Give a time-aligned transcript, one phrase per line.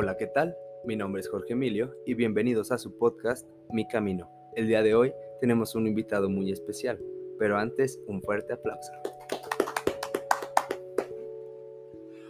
[0.00, 0.56] Hola, ¿qué tal?
[0.84, 4.30] Mi nombre es Jorge Emilio y bienvenidos a su podcast Mi Camino.
[4.54, 7.00] El día de hoy tenemos un invitado muy especial,
[7.36, 8.92] pero antes un fuerte aplauso.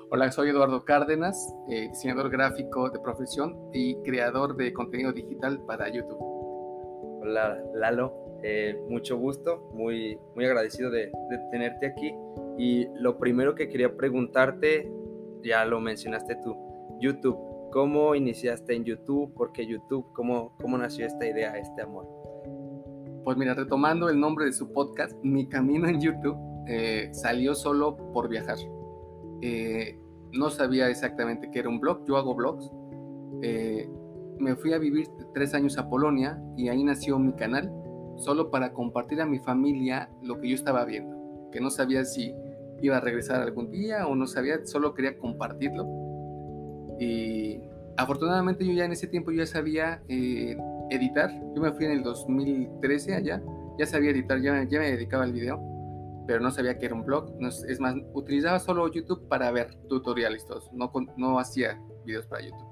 [0.08, 5.90] Hola, soy Eduardo Cárdenas, eh, diseñador gráfico de profesión y creador de contenido digital para
[5.90, 6.16] YouTube.
[7.20, 12.14] Hola, Lalo, eh, mucho gusto, muy, muy agradecido de, de tenerte aquí.
[12.56, 14.90] Y lo primero que quería preguntarte,
[15.42, 16.56] ya lo mencionaste tú,
[16.98, 17.47] YouTube.
[17.72, 19.34] ¿Cómo iniciaste en YouTube?
[19.34, 20.06] ¿Por qué YouTube?
[20.14, 22.06] ¿Cómo, cómo nació esta idea, este amor?
[23.24, 27.96] Pues mira, retomando el nombre de su podcast, mi camino en YouTube eh, salió solo
[28.14, 28.56] por viajar.
[29.42, 29.98] Eh,
[30.32, 32.70] no sabía exactamente qué era un blog, yo hago blogs.
[33.42, 33.86] Eh,
[34.38, 37.70] me fui a vivir tres años a Polonia y ahí nació mi canal,
[38.16, 42.34] solo para compartir a mi familia lo que yo estaba viendo, que no sabía si
[42.80, 46.07] iba a regresar algún día o no sabía, solo quería compartirlo.
[46.98, 47.60] Y
[47.96, 50.56] afortunadamente yo ya en ese tiempo ya sabía eh,
[50.90, 51.30] editar.
[51.54, 53.42] Yo me fui en el 2013 allá,
[53.78, 55.60] ya sabía editar, ya, ya me dedicaba al video,
[56.26, 57.34] pero no sabía que era un blog.
[57.40, 60.70] No, es más, utilizaba solo YouTube para ver tutoriales, todos.
[60.72, 62.68] No, no hacía videos para YouTube.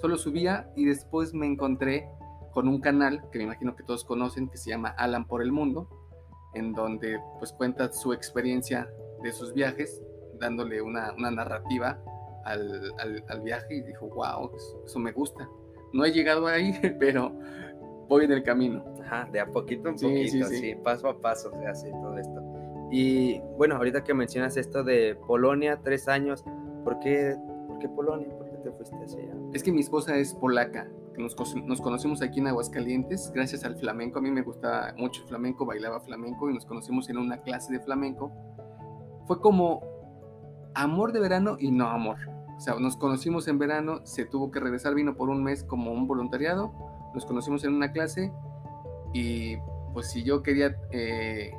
[0.00, 2.08] Solo subía y después me encontré
[2.52, 5.52] con un canal que me imagino que todos conocen que se llama Alan por el
[5.52, 5.88] Mundo,
[6.54, 8.88] en donde pues cuenta su experiencia
[9.22, 10.02] de sus viajes,
[10.38, 12.02] dándole una, una narrativa
[12.44, 12.92] al,
[13.28, 14.50] al, viaje y dijo, wow,
[14.84, 15.48] eso, me gusta.
[15.92, 17.32] No he llegado ahí, pero
[18.08, 18.84] voy en el camino.
[19.02, 22.42] Ajá, de a poquito en poquito, sí, sí, paso a paso se hace todo esto.
[22.90, 26.44] Y bueno, ahorita que mencionas esto de Polonia, tres años,
[26.84, 27.36] ¿por qué,
[27.68, 28.28] por qué Polonia?
[28.36, 29.34] ¿Por qué te fuiste hacia allá?
[29.52, 30.88] Es que mi esposa es polaca,
[31.20, 34.18] nos, nos, conocimos aquí en Aguascalientes gracias al flamenco.
[34.18, 37.72] A mí me gustaba mucho el flamenco, bailaba flamenco y nos conocimos en una clase
[37.72, 38.32] de flamenco.
[39.26, 39.82] Fue como
[40.74, 42.16] amor de verano y no amor.
[42.60, 45.92] O sea, nos conocimos en verano, se tuvo que regresar, vino por un mes como
[45.92, 46.70] un voluntariado,
[47.14, 48.30] nos conocimos en una clase
[49.14, 49.56] y
[49.94, 51.54] pues si yo quería eh,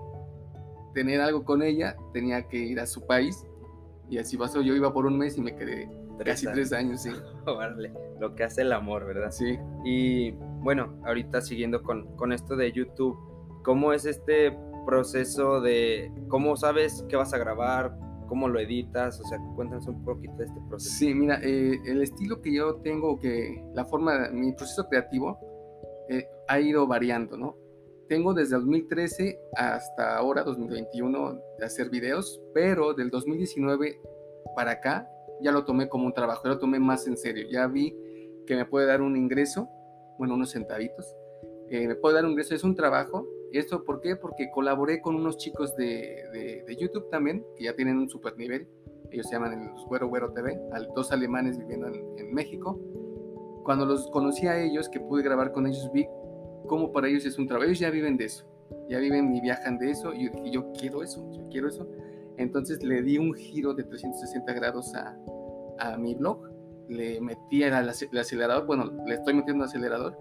[0.93, 3.47] tener algo con ella, tenía que ir a su país
[4.11, 5.89] y así pasó, yo iba por un mes y me quedé
[6.23, 7.09] casi tres años, sí.
[7.47, 9.31] Vale, lo que hace el amor, ¿verdad?
[9.31, 9.57] Sí.
[9.83, 13.17] Y bueno, ahorita siguiendo con, con esto de YouTube,
[13.63, 14.55] ¿cómo es este
[14.85, 17.97] proceso de cómo sabes qué vas a grabar?
[18.31, 19.19] ¿Cómo lo editas?
[19.19, 20.95] O sea, cuéntanos un poquito de este proceso.
[20.95, 25.37] Sí, mira, eh, el estilo que yo tengo, que la forma, mi proceso creativo
[26.07, 27.57] eh, ha ido variando, ¿no?
[28.07, 33.99] Tengo desde 2013 hasta ahora, 2021, de hacer videos, pero del 2019
[34.55, 35.09] para acá
[35.41, 37.49] ya lo tomé como un trabajo, ya lo tomé más en serio.
[37.51, 37.93] Ya vi
[38.47, 39.67] que me puede dar un ingreso,
[40.17, 41.17] bueno, unos centavitos,
[41.69, 44.15] eh, me puede dar un ingreso, es un trabajo ¿Esto por qué?
[44.15, 48.67] Porque colaboré con unos chicos de, de, YouTube también, que ya tienen un super nivel.
[49.11, 50.57] Ellos se llaman los Güero Güero TV,
[50.95, 52.79] dos alemanes viviendo en, en, México.
[53.63, 56.07] Cuando los conocí a ellos, que pude grabar con ellos, vi
[56.67, 57.65] cómo para ellos es un trabajo.
[57.65, 58.45] Ellos ya viven de eso,
[58.89, 60.13] ya viven y viajan de eso.
[60.13, 61.87] Y yo dije, yo quiero eso, yo quiero eso.
[62.37, 65.17] Entonces le di un giro de 360 grados a,
[65.79, 66.49] a mi blog.
[66.87, 70.17] Le metí el, acelerador, bueno, le estoy metiendo acelerador.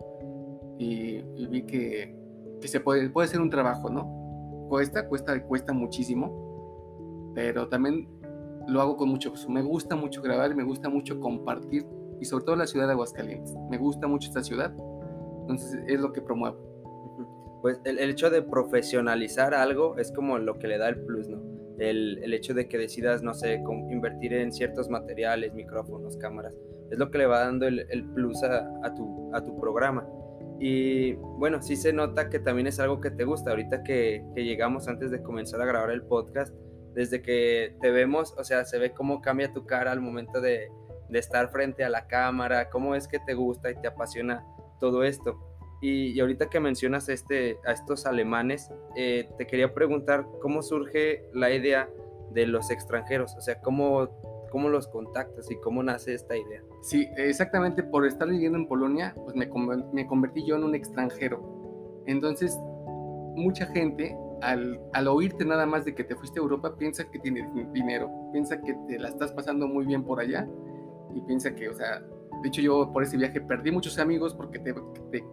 [0.79, 2.20] Y vi que
[2.61, 4.67] que se puede, puede ser un trabajo, ¿no?
[4.69, 8.09] Cuesta, cuesta, cuesta muchísimo, pero también
[8.69, 9.51] lo hago con mucho gusto.
[9.51, 11.87] Me gusta mucho grabar, me gusta mucho compartir
[12.21, 13.55] y sobre todo la ciudad de Aguascalientes.
[13.71, 14.73] Me gusta mucho esta ciudad,
[15.41, 16.69] entonces es lo que promuevo.
[17.63, 21.43] Pues el, hecho de profesionalizar algo es como lo que le da el plus, ¿no?
[21.79, 26.55] El, el hecho de que decidas, no sé, invertir en ciertos materiales, micrófonos, cámaras,
[26.91, 30.07] es lo que le va dando el, el plus a, a, tu, a tu programa.
[30.63, 33.51] Y bueno, sí se nota que también es algo que te gusta.
[33.51, 36.55] Ahorita que, llegamos antes de comenzar a grabar el podcast,
[36.93, 40.69] desde que te vemos, o sea, se ve cómo cambia tu cara al momento de,
[41.13, 44.45] estar frente a la cámara, cómo es que te gusta y te apasiona
[44.79, 45.41] todo esto.
[45.81, 51.51] Y, ahorita que mencionas este, a estos alemanes, eh, te quería preguntar cómo surge la
[51.51, 51.89] idea
[52.33, 56.63] de los extranjeros, o sea, cómo cómo los contactas y cómo nace esta idea.
[56.83, 59.49] Sí, exactamente por estar viviendo en Polonia, pues me,
[59.93, 62.03] me convertí yo en un extranjero.
[62.07, 62.59] Entonces,
[63.35, 67.19] mucha gente al, al, oírte nada más de que te fuiste a Europa piensa que
[67.19, 70.49] tienes dinero, piensa que te la estás pasando muy bien por allá
[71.15, 72.01] y piensa que, o sea,
[72.43, 74.75] de hecho yo por ese viaje perdí muchos amigos porque te,
[75.11, 75.25] te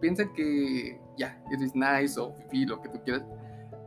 [0.00, 3.24] piensan que ya, eres nice o lo que tú quieras,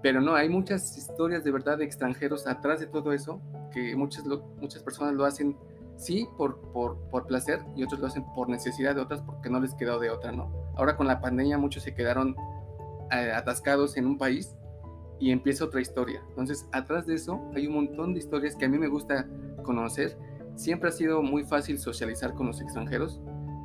[0.03, 3.41] pero no, hay muchas historias de verdad de extranjeros atrás de todo eso,
[3.71, 4.25] que muchas,
[4.59, 5.57] muchas personas lo hacen,
[5.95, 9.59] sí, por, por, por, placer, y otros lo hacen por necesidad de otras, porque no
[9.59, 10.51] les quedó de otra, ¿no?
[10.75, 12.35] Ahora con la pandemia muchos se quedaron
[13.11, 14.55] eh, atascados en un país
[15.19, 16.21] y empieza otra historia.
[16.29, 19.25] Entonces, atrás de eso hay un montón de historias que a mí me gusta
[19.63, 20.17] conocer
[20.55, 23.21] siempre ha sido muy fácil socializar con los extranjeros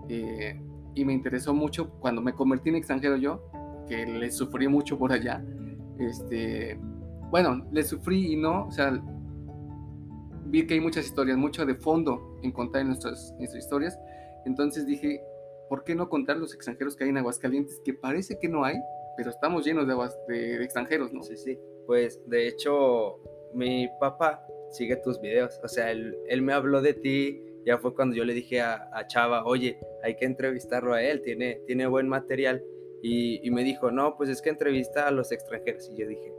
[0.08, 0.60] eh,
[0.94, 3.50] y me interesó mucho cuando me convertí en extranjero yo,
[3.88, 5.44] que le sufrí mucho por allá.
[5.98, 6.78] Este,
[7.30, 9.00] bueno, le sufrí y no, o sea,
[10.46, 13.98] vi que hay muchas historias, mucho de fondo en contar nuestras, historias.
[14.44, 15.20] Entonces dije,
[15.68, 17.80] ¿por qué no contar los extranjeros que hay en Aguascalientes?
[17.84, 18.76] Que parece que no hay,
[19.16, 19.94] pero estamos llenos de,
[20.34, 21.22] de, extranjeros, ¿no?
[21.22, 21.58] Sí, sí.
[21.86, 23.18] Pues de hecho,
[23.54, 25.60] mi papá sigue tus videos.
[25.62, 27.42] O sea, él, me habló de ti.
[27.66, 31.86] Ya fue cuando yo le dije a, Chava, oye, hay que entrevistarlo a él, tiene
[31.86, 32.62] buen material.
[33.02, 35.88] Y, y me dijo, no, pues es que entrevista a los extranjeros.
[35.92, 36.32] Y yo dije,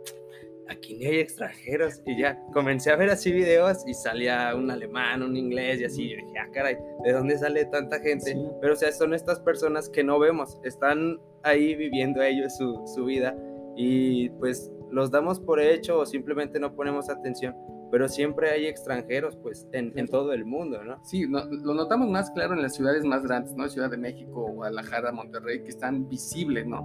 [0.70, 2.02] aquí ni hay extranjeros.
[2.06, 6.04] Y ya comencé a ver así videos y salía un alemán, un inglés y así.
[6.04, 8.36] Y dije, ah, caray, ¿de dónde sale tanta gente?
[8.62, 13.06] Pero o sea, son estas personas que no vemos, están ahí viviendo ellos su, su
[13.06, 13.36] vida
[13.76, 17.56] y pues los damos por hecho o simplemente no ponemos atención.
[17.92, 21.04] Pero siempre hay extranjeros, pues, en, en todo el mundo, ¿no?
[21.04, 23.68] Sí, lo notamos más claro en las ciudades más grandes, ¿no?
[23.68, 26.84] Ciudad de México, Guadalajara, Monterrey, que están visibles, ¿no?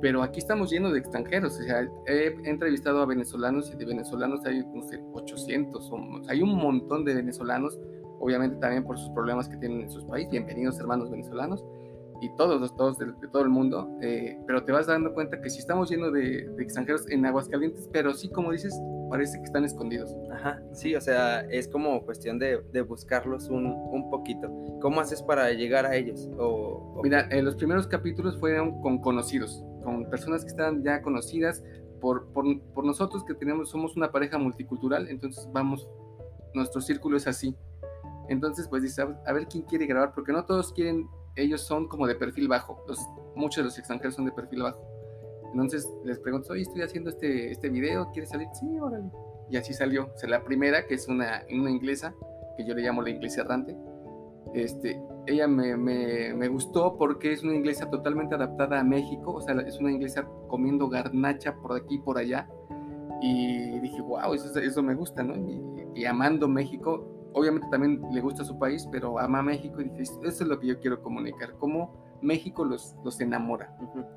[0.00, 1.58] pero aquí estamos llenos de extranjeros.
[1.58, 5.90] O sea, he, entrevistado a venezolanos y de venezolanos hay, no sé, 800.
[5.90, 5.98] O,
[6.28, 7.78] hay un montón de venezolanos,
[8.18, 10.30] obviamente también por sus problemas que tienen en sus países.
[10.30, 11.64] Bienvenidos, hermanos venezolanos.
[12.20, 13.88] Y todos, todos de, todo el mundo.
[14.00, 18.14] Eh, pero te vas dando cuenta que sí estamos llenos de, extranjeros en Aguascalientes, pero
[18.14, 20.14] sí, como dices, parece que están escondidos.
[20.30, 24.48] Ajá, sí, o sea, es como cuestión de, de buscarlos un, un, poquito.
[24.80, 26.28] ¿Cómo haces para llegar a ellos?
[26.38, 31.62] O, Mira, eh, los primeros capítulos fueron con conocidos con personas que están ya conocidas
[32.00, 32.44] por, por,
[32.74, 35.88] por, nosotros que tenemos, somos una pareja multicultural, entonces vamos,
[36.54, 37.56] nuestro círculo es así.
[38.28, 42.08] Entonces, pues dice, a ver quién quiere grabar, porque no todos quieren, ellos son como
[42.08, 42.98] de perfil bajo, los,
[43.36, 44.95] muchos de los extranjeros son de perfil bajo.
[45.56, 48.46] Entonces les pregunto, oye, estoy haciendo este, este video, ¿quieres salir?
[48.52, 49.10] Sí, órale.
[49.48, 50.10] Y así salió.
[50.14, 52.14] O sea, la primera, que es una, una inglesa,
[52.58, 53.74] que yo le llamo la inglesa errante,
[54.52, 59.54] este, ella me, me, gustó porque es una inglesa totalmente adaptada a México, o sea,
[59.62, 62.46] es una inglesa comiendo garnacha por aquí y por allá.
[63.22, 65.34] Y dije, wow, eso, eso me gusta, ¿no?
[65.94, 70.20] Y, amando México, obviamente también le gusta su país, pero ama México y dije, eso
[70.22, 73.76] es lo que yo quiero comunicar, cómo México los, los enamora.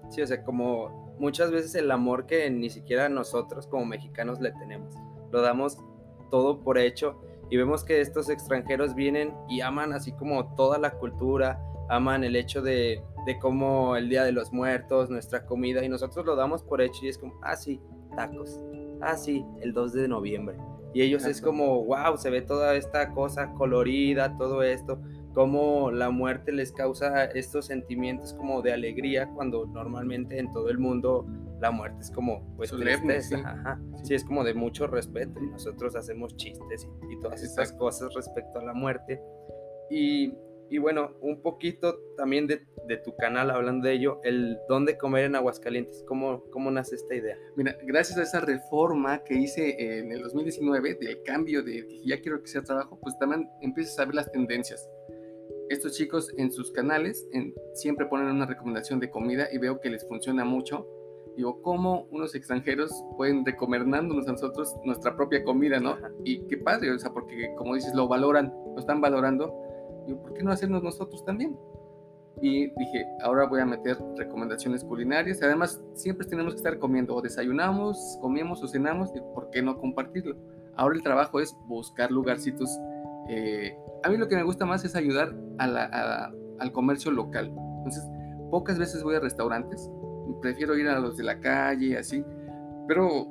[0.09, 4.51] Sí, o sea, como muchas veces el amor que ni siquiera nosotros como mexicanos le
[4.53, 4.95] tenemos,
[5.31, 5.77] lo damos
[6.29, 7.19] todo por hecho
[7.49, 11.59] y vemos que estos extranjeros vienen y aman así como toda la cultura,
[11.89, 16.25] aman el hecho de, de cómo el Día de los Muertos, nuestra comida, y nosotros
[16.25, 17.81] lo damos por hecho y es como, ah, sí,
[18.15, 18.59] tacos,
[19.01, 20.57] ah, sí, el 2 de noviembre.
[20.93, 24.99] Y ellos es como, wow, se ve toda esta cosa colorida, todo esto,
[25.33, 30.79] cómo la muerte les causa estos sentimientos como de alegría cuando normalmente en todo el
[30.79, 31.25] mundo
[31.59, 34.13] la muerte es como, pues, tristeza, sí.
[34.13, 38.63] es como de mucho respeto y nosotros hacemos chistes y, todas estas cosas respecto a
[38.63, 39.21] la muerte.
[39.89, 40.33] Y,
[40.69, 45.25] y bueno, un poquito también de, de, tu canal hablando de ello, el dónde comer
[45.25, 47.37] en Aguascalientes, ¿cómo, ¿cómo nace esta idea?
[47.57, 52.21] Mira, gracias a esa reforma que hice en el 2019, del cambio de que ya
[52.21, 54.89] quiero que sea trabajo, pues también empiezas a ver las tendencias.
[55.69, 59.89] Estos chicos en sus canales en, siempre ponen una recomendación de comida y veo que
[59.89, 60.87] les funciona mucho
[61.39, 65.95] digo, ¿cómo unos extranjeros pueden recomendándonos a nosotros nuestra propia comida, ¿no?
[66.25, 69.53] Y qué padre, o sea, porque como dices, lo valoran, lo están valorando.
[70.05, 71.57] Digo, ¿por qué no hacernos nosotros también?
[72.41, 75.41] Y dije, ahora voy a meter recomendaciones culinarias.
[75.41, 80.35] Además, siempre tenemos que estar comiendo, o desayunamos, comemos o cenamos, ¿por qué no compartirlo?
[80.75, 82.69] Ahora el trabajo es buscar lugarcitos.
[83.29, 87.53] Eh, a mí lo que me gusta más es ayudar al comercio local.
[87.77, 88.03] Entonces,
[88.49, 89.89] pocas veces voy a restaurantes,
[90.41, 92.23] prefiero ir a los de la calle, así,
[92.87, 93.27] pero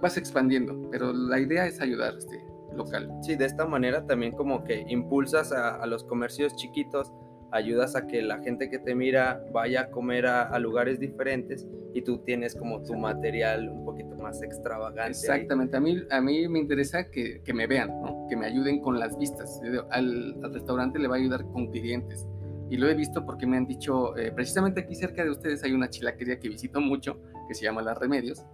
[0.00, 3.10] vas expandiendo, pero la idea es ayudar este local.
[3.22, 7.12] Sí, de esta manera también como que impulsas a, los comercios chiquitos,
[7.56, 12.02] ayudas a que la gente que te mira vaya a comer a, lugares diferentes y
[12.02, 15.10] tú tienes como tu material un poquito más extravagante.
[15.10, 18.26] Exactamente, a mí, a mí me interesa que, que me vean, ¿no?
[18.28, 19.60] que me ayuden con las vistas.
[19.90, 22.26] Al, al, restaurante le va a ayudar con clientes
[22.68, 25.72] y lo he visto porque me han dicho, eh, precisamente aquí cerca de ustedes hay
[25.72, 28.44] una chilaquería que visito mucho, que se llama Las Remedios.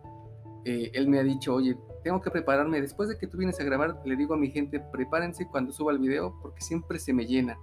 [0.65, 3.65] Eh, él me ha dicho, oye, tengo que prepararme, después de que tú vienes a
[3.65, 7.27] grabar, le digo a mi gente, prepárense cuando suba el video, porque siempre se me
[7.27, 7.59] llena.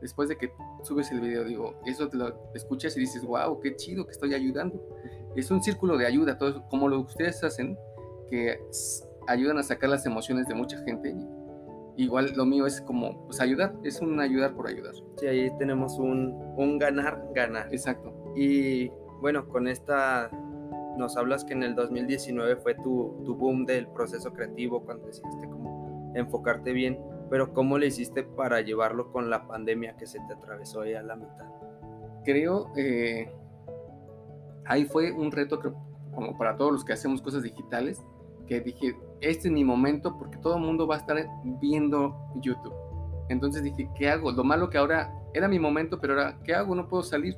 [0.00, 3.74] Después de que subes el video, digo, eso te lo escuchas y dices, wow, qué
[3.76, 4.82] chido que estoy ayudando.
[5.34, 7.78] Es un círculo de ayuda, todo como lo que ustedes hacen,
[8.28, 8.60] que
[9.26, 11.14] ayudan a sacar las emociones de mucha gente
[11.96, 14.94] igual lo mío es como pues ayudar, es un ayudar por ayudar.
[15.16, 17.68] Sí, ahí tenemos un, un ganar, ganar.
[17.72, 18.12] Exacto.
[18.36, 20.30] Y bueno, con esta
[20.96, 25.48] nos hablas que en el 2019 fue tu, tu boom del proceso creativo cuando decidiste
[25.48, 26.98] como enfocarte bien.
[27.30, 31.02] Pero ¿cómo le hiciste para llevarlo con la pandemia que se te atravesó ahí a
[31.02, 31.46] la mitad?
[32.24, 33.32] Creo, eh,
[34.66, 35.60] ahí fue un reto,
[36.14, 38.02] como para todos los que hacemos cosas digitales,
[38.46, 41.16] que dije, este es mi momento porque todo el mundo va a estar
[41.60, 42.74] viendo YouTube.
[43.28, 44.32] Entonces dije, ¿qué hago?
[44.32, 46.74] Lo malo que ahora era mi momento, pero ahora, ¿qué hago?
[46.74, 47.36] No puedo salir.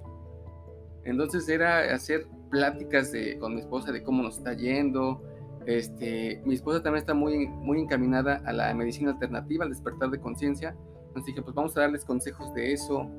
[1.04, 5.22] Entonces era hacer pláticas de, con mi esposa de cómo nos está yendo.
[5.66, 10.20] Este, mi esposa también está muy, muy encaminada a la medicina alternativa, al despertar de
[10.20, 10.76] conciencia.
[11.08, 13.10] Entonces dije, pues vamos a darles consejos de eso.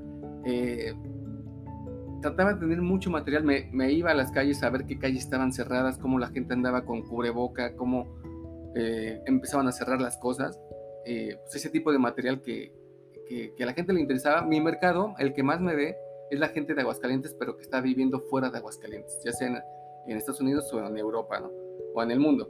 [0.45, 0.93] Eh,
[2.21, 5.23] trataba de tener mucho material, me, me, iba a las calles a ver qué calles
[5.23, 8.07] estaban cerradas, cómo la gente andaba con cubreboca, cómo
[8.75, 10.57] eh, empezaban a cerrar las cosas.
[11.05, 12.73] Eh, pues ese tipo de material que,
[13.27, 14.41] que, que, a la gente le interesaba.
[14.41, 15.97] Mi mercado, el que más me ve,
[16.31, 19.57] es la gente de Aguascalientes, pero que está viviendo fuera de Aguascalientes, ya sea en,
[20.07, 21.66] en Estados Unidos o en Europa, ¿no?
[21.97, 22.47] O en el mundo.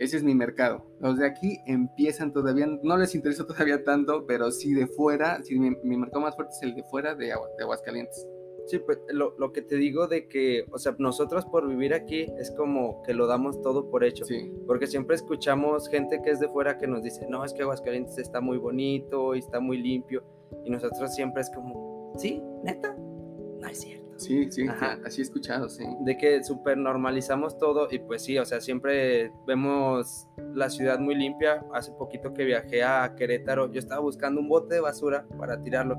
[0.00, 0.84] Ese es mi mercado.
[0.98, 5.58] Los de aquí empiezan todavía, no les interesa todavía tanto, pero sí de fuera, sí,
[5.58, 8.26] mi, mi mercado más fuerte es el de fuera de, de Aguascalientes.
[8.66, 12.26] Sí, pues lo, lo, que te digo de que, o sea, nosotros por vivir aquí
[12.38, 14.24] es como que lo damos todo por hecho.
[14.24, 14.52] Sí.
[14.66, 18.18] Porque siempre escuchamos gente que es de fuera que nos dice, no, es que Aguascalientes
[18.18, 20.24] está muy bonito y está muy limpio.
[20.64, 24.09] Y nosotros siempre es como, sí, neta, no es cierto.
[24.20, 24.98] Sí, sí, Ajá.
[25.04, 25.84] así he escuchado, sí.
[26.00, 31.14] De que súper normalizamos todo y pues sí, o sea, siempre vemos la ciudad muy
[31.14, 31.64] limpia.
[31.74, 35.96] Hace poquito que viajé a Querétaro, yo estaba buscando un bote de basura para tirarlo.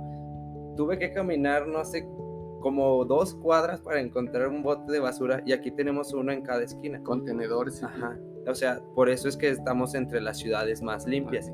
[0.78, 2.08] Tuve que caminar, no sé,
[2.62, 6.64] como dos cuadras para encontrar un bote de basura y aquí tenemos uno en cada
[6.64, 7.02] esquina.
[7.04, 7.84] Contenedores.
[7.84, 8.18] Ajá.
[8.48, 11.52] O sea, por eso es que estamos entre las ciudades más limpias.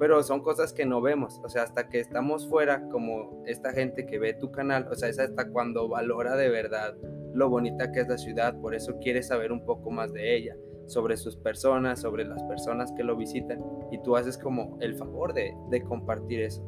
[0.00, 1.40] Pero son cosas que no vemos.
[1.44, 5.10] O sea, hasta que estamos fuera, como esta gente que ve tu canal, o sea,
[5.10, 6.96] es hasta cuando valora de verdad
[7.34, 8.58] lo bonita que es la ciudad.
[8.58, 12.90] Por eso quiere saber un poco más de ella, sobre sus personas, sobre las personas
[12.92, 13.62] que lo visitan.
[13.92, 15.54] Y tú haces como el favor de,
[15.86, 16.64] compartir eso.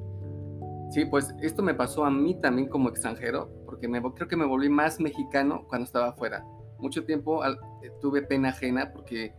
[0.90, 4.44] Sí, pues esto me pasó a mí también como extranjero, porque me, creo que me
[4.44, 6.44] volví más mexicano cuando estaba afuera.
[6.78, 7.56] Mucho tiempo eh,
[8.02, 9.34] tuve pena ajena porque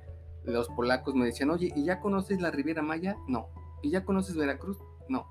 [0.45, 3.15] los polacos me decían, oye, ¿y ya conoces la Riviera Maya?
[3.27, 3.49] No.
[3.83, 4.79] ¿Y ya conoces Veracruz?
[5.09, 5.27] No.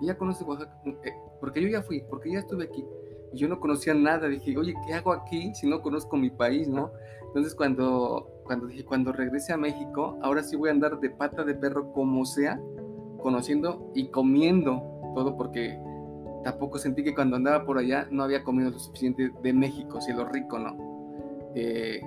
[0.00, 0.80] ¿Y ya conoces Oaxaca?
[1.04, 2.84] Eh, porque yo ya fui, porque ya estuve aquí.
[3.32, 4.28] Y yo no conocía nada.
[4.28, 6.92] Dije, oye, ¿qué hago aquí si no conozco mi país, no?
[7.26, 11.42] Entonces cuando, cuando dije, cuando regrese a México, ahora sí voy a andar de pata
[11.42, 12.60] de perro como sea,
[13.20, 14.82] conociendo y comiendo
[15.14, 15.78] todo porque
[16.44, 20.12] tampoco sentí que cuando andaba por allá no había comido lo suficiente de México, si
[20.12, 20.76] lo rico, ¿no?
[21.54, 22.00] Eh,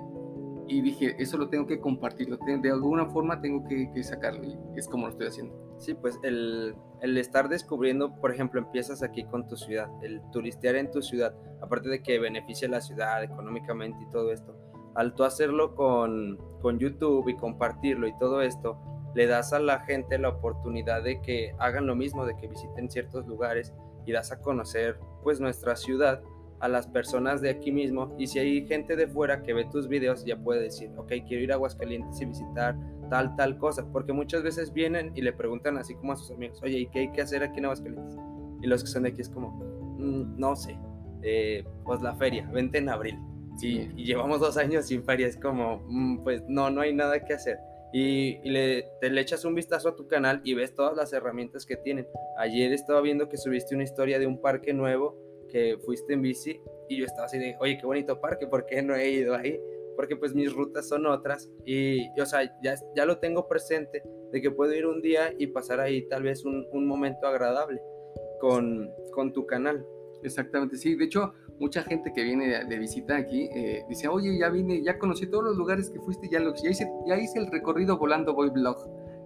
[0.67, 4.57] y dije, eso lo tengo que compartirlo, de alguna forma tengo que, que, sacarlo y
[4.75, 5.66] es como lo estoy haciendo.
[5.77, 10.75] Sí, pues el, el, estar descubriendo, por ejemplo, empiezas aquí con tu ciudad, el turistear
[10.75, 14.55] en tu ciudad, aparte de que beneficia a la ciudad económicamente y todo esto,
[14.95, 18.79] al tú hacerlo con, con YouTube y compartirlo y todo esto,
[19.13, 22.89] le das a la gente la oportunidad de que hagan lo mismo, de que visiten
[22.89, 23.73] ciertos lugares
[24.05, 26.21] y das a conocer pues nuestra ciudad
[26.59, 29.87] a las personas de aquí mismo y si hay gente de fuera que ve tus
[29.87, 32.75] videos ya puede decir, ok, quiero ir a Aguascalientes y visitar
[33.09, 36.61] tal, tal cosa, porque muchas veces vienen y le preguntan así como a sus amigos,
[36.63, 38.17] oye, ¿y qué hay que hacer aquí en Aguascalientes?
[38.61, 39.49] Y los que son de aquí es como,
[39.97, 40.77] mmm, no sé,
[41.21, 43.19] eh, pues la feria, vente en abril.
[43.61, 47.23] Y, y, llevamos dos años sin feria, es como, mmm, pues no, no hay nada
[47.23, 47.57] que hacer
[47.91, 51.13] y, y le, te le echas un vistazo a tu canal y ves todas las
[51.13, 52.07] herramientas que tienen.
[52.37, 56.59] Ayer estaba viendo que subiste una historia de un parque nuevo que fuiste en bici
[56.89, 59.59] y yo estaba así de, oye, qué bonito parque, ¿por qué no he ido ahí?
[59.95, 64.03] Porque pues mis rutas son otras y, y o sea, ya, ya lo tengo presente
[64.31, 67.81] de que puedo ir un día y pasar ahí tal vez un, un momento agradable
[68.39, 69.85] con, con tu canal.
[70.23, 70.95] Exactamente, sí.
[70.95, 74.83] De hecho, mucha gente que viene de, de visita aquí eh, dice, oye, ya vine,
[74.83, 77.97] ya conocí todos los lugares que fuiste, ya, los, ya, hice, ya hice el recorrido
[77.97, 78.77] volando Voy Blog.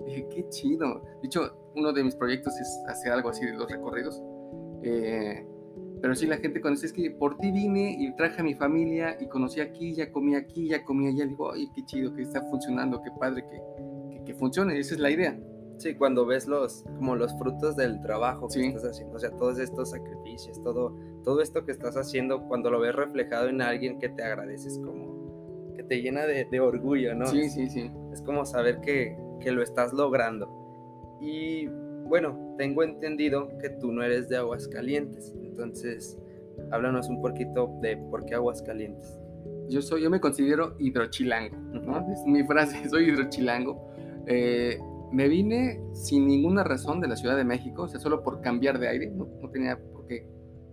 [0.06, 1.01] Dije, qué chido.
[1.22, 4.22] De hecho, uno de mis proyectos es hacer algo así de los recorridos.
[4.84, 5.46] Eh,
[6.01, 9.17] pero sí, la gente conoce, es que por ti vine y traje a mi familia
[9.20, 11.27] y conocí aquí, ya comí aquí, ya comí allá.
[11.27, 14.79] Digo, ay, qué chido que está funcionando, qué padre que, que, que funcione.
[14.79, 15.39] Esa es la idea.
[15.77, 18.65] Sí, cuando ves los, como los frutos del trabajo que sí.
[18.67, 22.79] estás haciendo, o sea, todos estos sacrificios, todo, todo esto que estás haciendo, cuando lo
[22.79, 27.25] ves reflejado en alguien que te agradeces, como que te llena de, de orgullo, ¿no?
[27.27, 27.91] Sí, sí, sí.
[28.12, 30.50] Es como saber que, que lo estás logrando.
[31.20, 31.67] Y
[32.12, 36.20] bueno, tengo entendido que tú no eres de Aguascalientes, entonces
[36.70, 39.18] háblanos un poquito de por qué Aguascalientes.
[39.70, 42.12] Yo soy, yo me considero hidrochilango, ¿no?
[42.12, 43.94] Es mi frase, soy hidrochilango.
[44.27, 44.77] Eh,
[45.13, 48.77] me vine sin ninguna razón de la Ciudad de México, o sea, solo por cambiar
[48.77, 50.27] de aire, no, no tenía por qué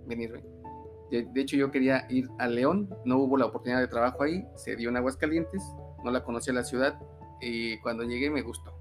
[0.07, 0.43] venirme.
[1.13, 4.45] De, de, hecho, yo quería ir a León, no hubo la oportunidad de trabajo ahí,
[4.57, 5.63] se dio en Aguascalientes,
[6.03, 6.99] no la conocía la ciudad
[7.41, 8.78] y cuando llegué me gustó.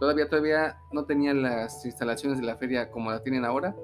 [0.00, 3.74] Todavía, todavía no tenían las instalaciones de la feria como la tienen ahora,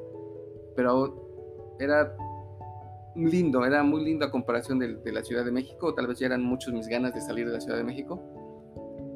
[0.77, 2.17] pero era
[3.17, 6.43] lindo, era muy lindo a comparación de, la Ciudad de México, tal vez ya eran
[6.43, 8.21] muchos mis ganas de salir de la Ciudad de México,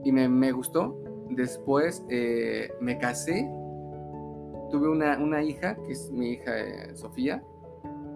[0.05, 0.97] y me, gustó.
[1.31, 3.49] Después eh, me casé,
[4.71, 7.43] tuve una, una, hija, que es mi hija eh, Sofía,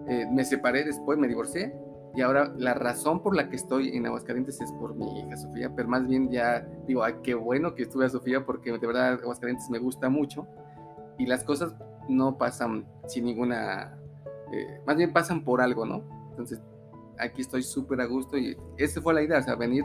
[0.08, 1.74] eh, me separé después, me divorcié,
[2.14, 5.72] y ahora la razón por la que estoy en Aguascalientes es por mi hija Sofía,
[5.74, 9.14] pero más bien ya digo, ay, qué bueno que estuve a Sofía porque de verdad
[9.14, 10.46] Aguascalientes me gusta mucho
[11.18, 11.74] y las cosas
[12.08, 13.98] no pasan sin ninguna,
[14.52, 16.02] eh, más bien pasan por algo, ¿no?
[16.30, 16.60] Entonces
[17.18, 19.84] aquí estoy súper a gusto y esa fue la idea, o sea, venir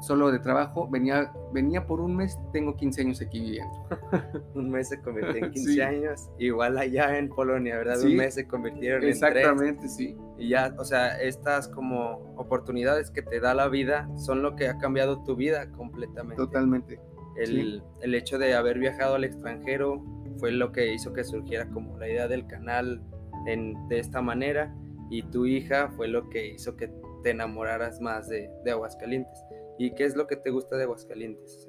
[0.00, 3.88] solo de trabajo, venía, venía por un mes, tengo 15 años aquí viviendo.
[4.54, 8.02] un mes se convirtió en 15 años, igual allá en Polonia, ¿verdad?
[8.02, 10.16] un mes se convirtieron en Exactamente, sí.
[10.38, 14.68] Y ya, o sea, estas como oportunidades que te da la vida son lo que
[14.68, 16.36] ha cambiado tu vida completamente.
[16.36, 17.00] Totalmente.
[17.36, 20.02] El, el hecho de haber viajado al extranjero
[20.38, 23.02] fue lo que hizo que surgiera como la idea del canal
[23.46, 24.74] en, de esta manera
[25.10, 26.90] y tu hija fue lo que hizo que
[27.22, 29.44] te enamoraras más de, de Aguascalientes.
[29.80, 31.66] ¿Y qué es lo que te gusta de Aguascalientes?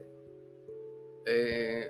[1.26, 1.90] Eh,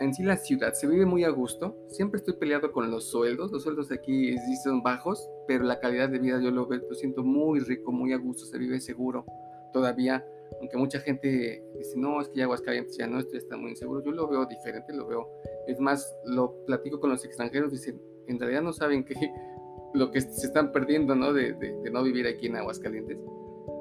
[0.00, 1.86] en sí la ciudad se vive muy a gusto.
[1.86, 3.52] Siempre estoy peleado con los sueldos.
[3.52, 7.22] Los sueldos aquí sí son bajos, pero la calidad de vida yo lo, lo siento
[7.22, 8.44] muy rico, muy a gusto.
[8.44, 9.24] Se vive seguro
[9.72, 10.26] todavía.
[10.58, 14.02] Aunque mucha gente dice, no, es que Aguascalientes ya no, estoy está muy inseguro.
[14.02, 15.28] Yo lo veo diferente, lo veo.
[15.68, 17.70] Es más, lo platico con los extranjeros.
[17.70, 19.14] Dicen, en realidad no saben que
[19.94, 21.32] lo que se están perdiendo, ¿no?
[21.32, 23.16] De, de no vivir aquí en Aguascalientes.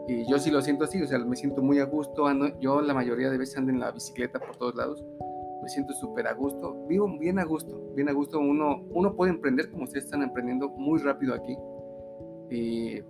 [0.07, 2.25] Y yo sí lo siento así, o sea, me siento muy a gusto.
[2.59, 5.05] yo la mayoría de veces ando en la bicicleta por todos lados.
[5.61, 6.85] Me siento súper a gusto.
[6.87, 8.39] Vivo bien a gusto, bien a gusto.
[8.39, 11.55] Uno, uno puede emprender como ustedes están emprendiendo muy rápido aquí.
[12.49, 13.01] Y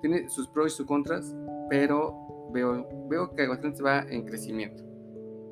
[0.00, 1.36] tiene sus pros y sus contras,
[1.68, 4.82] pero veo, veo que bastante va en crecimiento.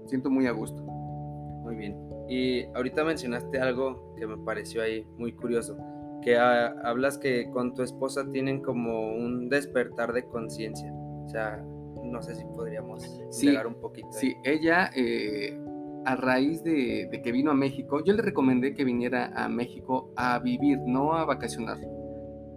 [0.03, 0.83] Me siento muy a gusto.
[0.83, 1.97] Muy bien.
[2.29, 5.77] Y ahorita mencionaste algo que me pareció ahí muy curioso
[6.23, 10.93] que hablas que con tu esposa tienen como un despertar de conciencia.
[10.93, 11.65] O sea,
[12.03, 14.09] no sé si podríamos sí, un poquito.
[14.13, 15.59] Sí, ella, eh,
[16.05, 20.39] a raíz de, que vino a México, yo le recomendé que viniera a México a
[20.39, 21.79] vivir, no a vacacionar.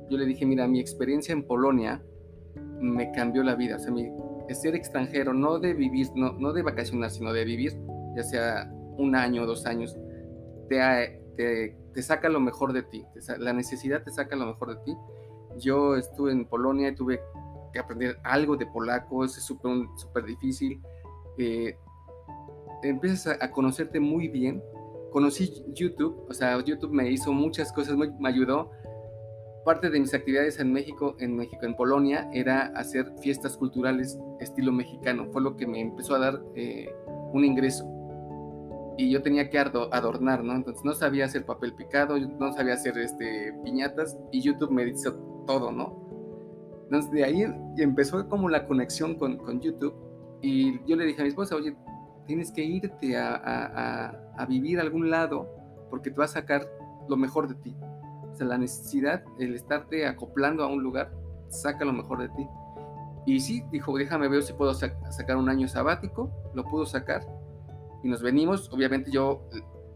[0.10, 2.02] Yo le dije, mira, mi experiencia en Polonia
[2.80, 3.76] me cambió la vida.
[3.76, 4.10] O sea, mi,
[4.50, 7.74] ser extranjero, no de vivir, no, no de vacacionar, sino de vivir,
[8.16, 9.98] ya sea un año dos años,
[10.68, 13.06] te, te te saca lo mejor de ti,
[13.38, 14.98] la necesidad te saca lo mejor de ti.
[15.58, 17.22] Yo estuve en Polonia y tuve
[17.74, 20.82] que aprender algo de polaco, es súper super difícil.
[21.38, 21.78] Eh,
[22.84, 24.64] empiezas a, conocerte muy bien.
[25.12, 28.72] Conocí YouTube, o sea, YouTube me hizo muchas cosas, me ayudó.
[29.66, 34.72] Parte de mis actividades en México, en México, en Polonia, era hacer fiestas culturales estilo
[34.72, 35.28] mexicano.
[35.32, 36.90] Fue lo que me empezó a dar eh,
[37.34, 37.86] un ingreso
[38.98, 40.54] y yo tenía que adornar, ¿no?
[40.54, 45.14] Entonces no sabía hacer papel picado, no sabía hacer este, piñatas y YouTube me hizo
[45.48, 46.02] todo, ¿no?
[46.84, 47.46] Entonces de ahí
[47.78, 49.96] empezó como la conexión con, con YouTube
[50.42, 51.76] y yo le dije a mi esposa, oye,
[52.26, 55.48] tienes que irte a, a, a, vivir a algún lado
[55.90, 56.68] porque te va a sacar
[57.08, 57.76] lo mejor de ti.
[58.32, 61.12] O sea, la necesidad, el estarte acoplando a un lugar,
[61.50, 62.48] saca lo mejor de ti.
[63.26, 67.22] Y sí, dijo, déjame ver si puedo sacar un año sabático, lo pudo sacar
[68.04, 68.72] y nos venimos.
[68.72, 69.48] Obviamente yo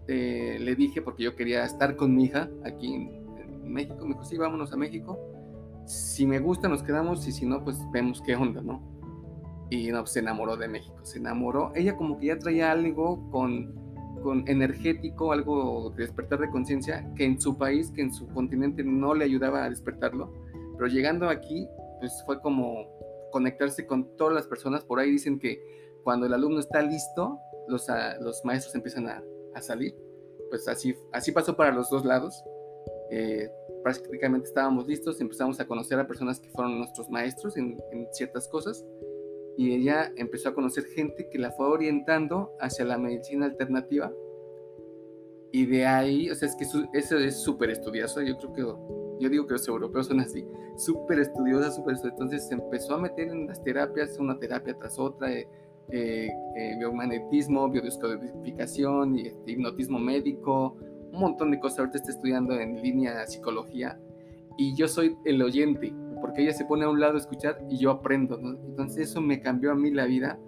[0.08, 3.26] eh, le dije, porque yo quería estar con mi hija aquí en,
[3.66, 5.20] México, me dijo, sí, vámonos a México.
[5.86, 8.82] Si me gusta, nos quedamos y si no, pues vemos qué onda, ¿no?
[9.70, 11.72] Y no, pues, se enamoró de México, se enamoró.
[11.76, 13.74] Ella como que ya traía algo con,
[14.22, 18.84] con energético, algo de despertar de conciencia, que en su país, que en su continente
[18.84, 20.32] no le ayudaba a despertarlo.
[20.78, 21.68] Pero llegando aquí,
[22.00, 22.86] pues fue como
[23.32, 24.86] conectarse con todas las personas.
[24.86, 25.60] Por ahí dicen que
[26.04, 29.24] cuando el alumno está listo, los, ah, los maestros empiezan a,
[29.54, 29.96] a, salir.
[30.50, 32.44] Pues así, así pasó para los dos lados.
[33.12, 33.50] Eh,
[33.84, 38.48] prácticamente estábamos listos, empezamos a conocer a personas que fueron nuestros maestros en, en, ciertas
[38.48, 38.84] cosas
[39.58, 44.12] y ella empezó a conocer gente que la fue orientando hacia la medicina alternativa
[45.56, 48.62] y de ahí, o sea, es que eso es súper estudioso, yo creo que,
[49.24, 53.30] yo digo que los europeos son así, súper estudiosas, súper entonces se empezó a meter
[53.30, 55.48] en las terapias, una terapia tras otra, eh,
[55.90, 60.78] eh, eh, biomagnetismo, biodescodificación, este, hipnotismo médico,
[61.12, 61.80] un montón de cosas.
[61.80, 64.00] Ahorita estoy estudiando en línea psicología
[64.58, 67.78] y yo soy el oyente, porque ella se pone a un lado a escuchar y
[67.78, 68.40] yo aprendo.
[68.40, 70.40] Entonces eso me cambió a mí la vida.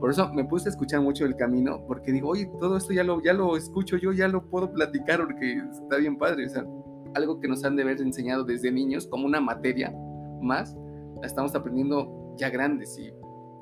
[0.00, 3.04] Por eso me puse a escuchar mucho el camino, porque digo, oye, todo esto ya
[3.04, 6.46] lo, ya lo escucho yo, ya lo puedo platicar porque está bien padre.
[6.46, 6.66] O sea,
[7.14, 9.94] algo que nos han de haber enseñado desde niños como una materia
[10.42, 10.76] más,
[11.20, 13.12] la estamos aprendiendo ya grandes y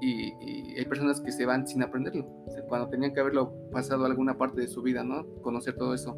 [0.03, 2.27] y, hay personas que se van sin aprenderlo,
[2.69, 5.27] cuando tenían que haberlo pasado alguna parte de su vida, ¿no?
[5.43, 6.17] Conocer todo eso.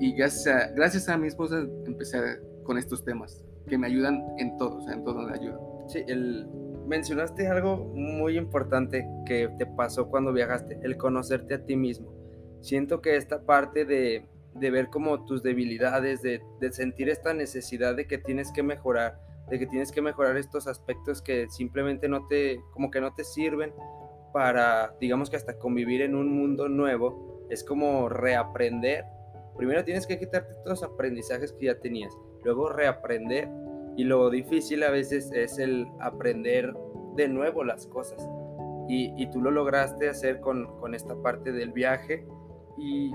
[0.00, 2.18] Y gracias a, gracias a mi esposa empecé
[2.64, 5.58] con estos temas, que me ayudan en todo, o sea, en todo me ayudan.
[5.86, 6.48] Sí, el,
[6.86, 12.12] mencionaste algo muy importante que te pasó cuando viajaste, el conocerte a ti mismo.
[12.60, 17.94] Siento que esta parte de, de ver como tus debilidades, de, de sentir esta necesidad
[17.94, 22.26] de que tienes que mejorar, de que tienes que mejorar estos aspectos que simplemente no
[22.26, 23.72] te, como que no te sirven
[24.32, 29.04] para, digamos que hasta convivir en un mundo nuevo, es como reaprender.
[29.56, 33.48] Primero tienes que quitarte todos los aprendizajes que ya tenías, luego reaprender
[33.98, 36.72] y lo difícil a veces es el aprender
[37.16, 38.28] de nuevo las cosas.
[38.88, 42.24] Y, y tú lo lograste hacer con, con, esta parte del viaje.
[42.78, 43.12] Y,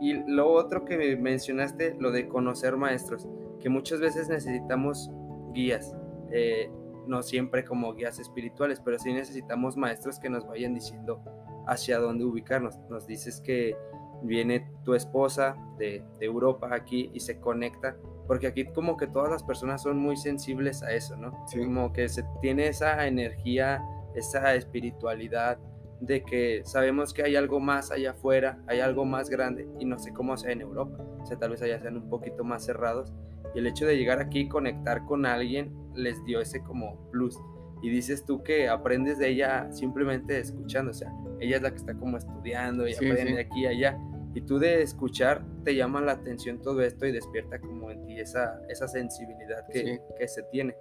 [0.00, 3.28] y lo otro que mencionaste, lo de conocer maestros,
[3.60, 5.10] que muchas veces necesitamos
[5.52, 5.94] guías,
[6.32, 6.70] eh,
[7.06, 11.22] no siempre como guías espirituales, pero sí necesitamos maestros que nos vayan diciendo
[11.66, 12.78] hacia dónde ubicarnos.
[12.88, 13.76] Nos dices que
[14.22, 19.42] viene tu esposa de, Europa aquí y se conecta, porque aquí como que todas las
[19.42, 21.32] personas son muy sensibles a eso, ¿no?
[21.52, 23.82] Como que se tiene esa energía,
[24.14, 25.58] esa espiritualidad
[26.00, 29.98] de que sabemos que hay algo más allá afuera, hay algo más grande y no
[29.98, 33.12] sé cómo sea en Europa, o sea, tal vez allá sean un poquito más cerrados
[33.54, 37.38] y el hecho de llegar aquí y conectar con alguien les dio ese como plus.
[37.82, 41.76] Y dices tú que aprendes de ella simplemente escuchando, o sea, ella es la que
[41.76, 43.98] está como estudiando y aprende aquí y allá.
[44.34, 48.20] Y tú de escuchar te llama la atención todo esto y despierta como en ti
[48.20, 50.76] esa, esa sensibilidad que, que se tiene.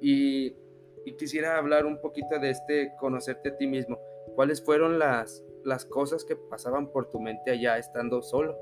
[0.00, 0.56] Y,
[1.04, 3.98] y, quisiera hablar un poquito de este conocerte a ti mismo.
[4.34, 8.56] ¿Cuáles fueron las, las cosas que pasaban por tu mente allá estando solo?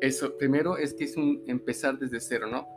[0.00, 2.68] Eso, primero es que es un empezar desde cero, ¿no?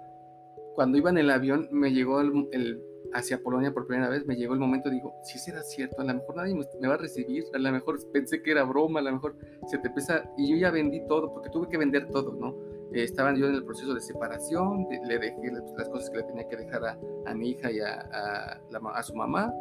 [0.74, 2.82] Cuando iba en el avión, me llegó el,
[3.14, 6.14] hacia Polonia por primera vez, me llegó el momento, digo, si será cierto, a lo
[6.14, 9.12] mejor nadie me va a recibir, a lo mejor pensé que era broma, a lo
[9.12, 9.36] mejor
[9.68, 12.56] se te pesa, y yo ya vendí todo, porque tuve que vender todo, ¿no?
[12.94, 16.48] Eh, estaban yo en el proceso de separación, le dejé las, cosas que le tenía
[16.48, 19.54] que dejar a, a mi hija y a, a, la, a, su mamá,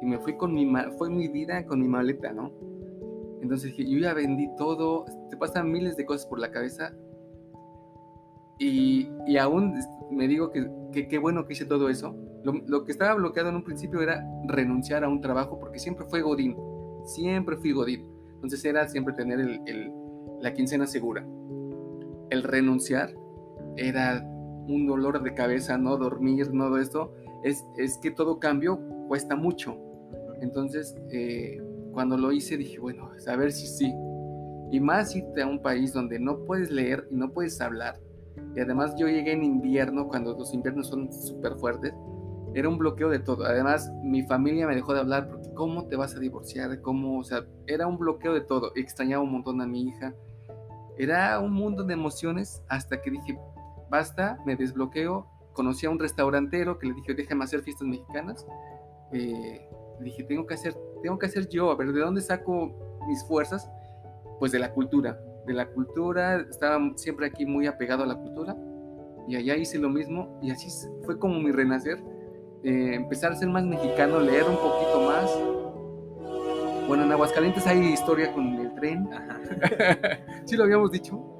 [0.00, 2.52] y me fui con mi, fue mi vida con mi maleta, ¿no?
[3.42, 6.94] Entonces dije, yo ya vendí todo, te pasan miles de cosas por la cabeza
[8.58, 9.74] y, y aún
[10.10, 12.16] me digo que qué bueno que hice todo eso.
[12.44, 16.06] Lo, lo, que estaba bloqueado en un principio era renunciar a un trabajo porque siempre
[16.06, 16.56] fue Godín,
[17.04, 18.06] siempre fui Godín.
[18.34, 19.92] Entonces era siempre tener el, el,
[20.40, 21.26] la quincena segura.
[22.30, 23.14] El renunciar
[23.76, 24.22] era
[24.68, 27.12] un dolor de cabeza, no dormir, no esto.
[27.44, 29.76] Es, es que todo cambio cuesta mucho.
[30.40, 33.94] Entonces, eh, cuando lo hice dije, bueno, a ver si sí.
[34.70, 38.00] Y más irte a un país donde no puedes leer y no puedes hablar.
[38.56, 41.94] Y además yo llegué en invierno, cuando los inviernos son súper fuertes.
[42.54, 43.44] Era un bloqueo de todo.
[43.44, 46.80] Además, mi familia me dejó de hablar porque ¿cómo te vas a divorciar?
[46.80, 47.18] ¿Cómo?
[47.18, 48.72] O sea, era un bloqueo de todo.
[48.76, 50.14] Extrañaba un montón a mi hija.
[50.96, 53.38] Era un mundo de emociones hasta que dije,
[53.90, 55.26] basta, me desbloqueo.
[55.54, 58.46] Conocí a un restaurantero que le dije, déjame hacer fiestas mexicanas.
[59.12, 59.66] Eh,
[60.00, 62.72] dije, tengo que hacer tengo que hacer yo, a ver, ¿de dónde saco
[63.06, 63.70] mis fuerzas?
[64.38, 68.56] Pues de la cultura, de la cultura, estaba siempre aquí muy apegado a la cultura
[69.28, 70.68] y allá hice lo mismo y así
[71.04, 72.02] fue como mi renacer,
[72.62, 75.30] eh, empezar a ser más mexicano, leer un poquito más.
[76.88, 79.06] Bueno, en Aguascalientes hay historia con el tren,
[80.46, 81.33] sí lo habíamos dicho.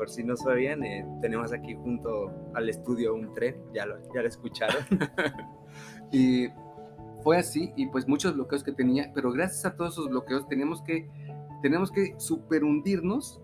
[0.00, 4.22] Por si no sabían, eh, tenemos aquí junto al estudio un tren, ya lo, ya
[4.22, 4.82] lo escucharon.
[6.10, 6.48] y
[7.22, 10.80] fue así y pues muchos bloqueos que tenía, pero gracias a todos esos bloqueos tenemos
[10.80, 11.06] que,
[11.60, 13.42] tenemos que superhundirnos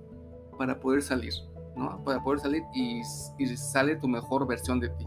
[0.57, 1.35] para poder salir,
[1.77, 2.03] ¿no?
[2.05, 3.03] Para poder salir y,
[3.55, 5.07] sale tu mejor versión de ti.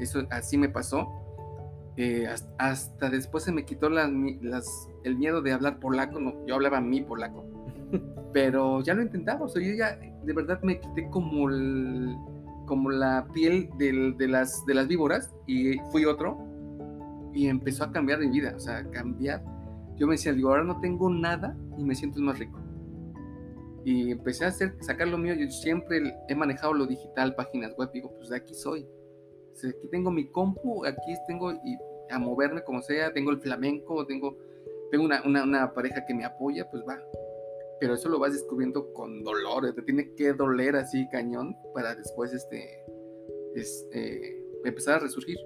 [0.00, 1.08] Eso así me pasó.
[1.96, 4.10] Eh, hasta, después se me quitó las,
[5.02, 7.42] el miedo de hablar polaco, no, yo hablaba mi polaco,
[8.34, 11.48] pero ya lo intentaba, o sea, yo ya de verdad me quité como,
[12.66, 16.38] como la piel de, las, de las víboras y fui otro
[17.32, 19.42] y empezó a cambiar mi vida, o sea, cambiar.
[19.96, 22.58] Yo me decía, digo, ahora no tengo nada y me siento más rico.
[23.84, 25.34] Y empecé a hacer, sacar lo mío.
[25.34, 27.90] Yo siempre he manejado lo digital, páginas web.
[27.92, 28.86] Digo, pues de aquí soy.
[29.56, 31.76] aquí tengo mi compu, aquí tengo y
[32.10, 33.12] a moverme como sea.
[33.12, 34.38] Tengo el flamenco, tengo,
[34.90, 36.98] tengo una, una, pareja que me apoya, pues va.
[37.80, 39.72] Pero eso lo vas descubriendo con dolor.
[39.74, 42.84] Te tiene que doler así cañón para después este,
[43.54, 45.36] este empezar a resurgir.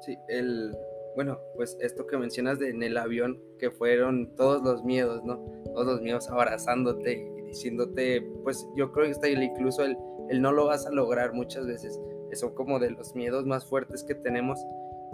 [0.00, 0.76] Sí, el,
[1.14, 5.44] bueno, pues esto que mencionas de en el avión, que fueron todos los miedos, ¿no?
[5.74, 9.96] Todos los miedos abrazándote y diciéndote, pues yo creo que está incluso el,
[10.28, 11.98] el no lo vas a lograr muchas veces.
[12.34, 14.60] Son como de los miedos más fuertes que tenemos.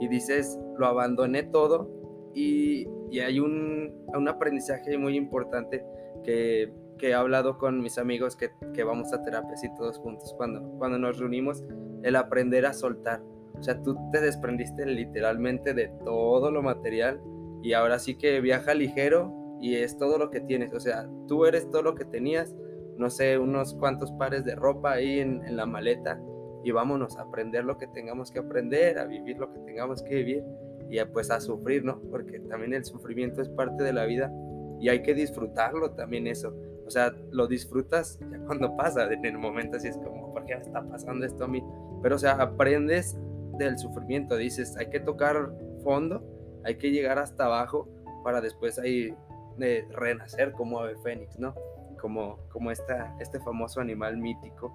[0.00, 1.88] y dices, lo abandoné todo
[2.34, 5.86] y, y hay un, un, aprendizaje muy importante
[6.24, 10.34] que, que, he hablado con mis amigos que, que vamos a terapia así todos juntos
[10.36, 11.62] cuando, cuando nos reunimos,
[12.02, 13.22] el aprender a soltar.
[13.56, 17.20] O sea, tú te desprendiste literalmente de todo lo material
[17.62, 20.74] y ahora sí que viaja ligero y es todo lo que tienes.
[20.74, 22.56] O sea, tú eres todo lo que tenías,
[22.98, 26.20] no sé, unos cuantos pares de ropa ahí en, en la maleta
[26.64, 30.16] y vámonos a aprender lo que tengamos que aprender, a vivir lo que tengamos que
[30.16, 30.44] vivir
[30.90, 32.00] y pues a sufrir, ¿no?
[32.10, 34.32] Porque también el sufrimiento es parte de la vida
[34.80, 36.54] y hay que disfrutarlo también eso.
[36.86, 40.54] O sea, lo disfrutas ya cuando pasa, en el momento así es como, ¿por qué
[40.56, 41.64] me está pasando esto a mí?
[42.02, 43.16] Pero o sea, aprendes
[43.58, 46.22] del sufrimiento, dices, hay que tocar fondo,
[46.64, 47.88] hay que llegar hasta abajo
[48.22, 49.14] para después ahí
[49.56, 51.54] de renacer como ave fénix, ¿no?
[52.00, 54.72] Como, como esta, este famoso animal mítico.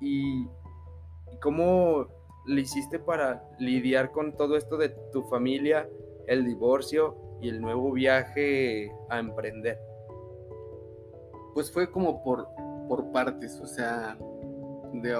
[0.00, 0.48] Y,
[1.40, 2.08] ¿Cómo
[2.46, 5.88] le hiciste para lidiar con todo esto de tu familia,
[6.26, 9.78] el divorcio y el nuevo viaje a emprender?
[11.54, 12.48] Pues fue como por,
[12.88, 14.16] por partes, o sea,
[14.92, 15.16] de,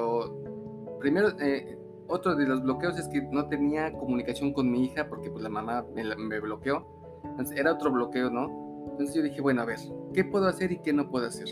[1.00, 5.30] primero, eh, otro de los bloqueos es que no tenía comunicación con mi hija porque
[5.30, 6.86] pues la mamá me, me bloqueó,
[7.24, 8.88] entonces era otro bloqueo, ¿no?
[8.90, 9.78] Entonces yo dije, bueno, a ver,
[10.12, 11.48] ¿qué puedo hacer y qué no puedo hacer?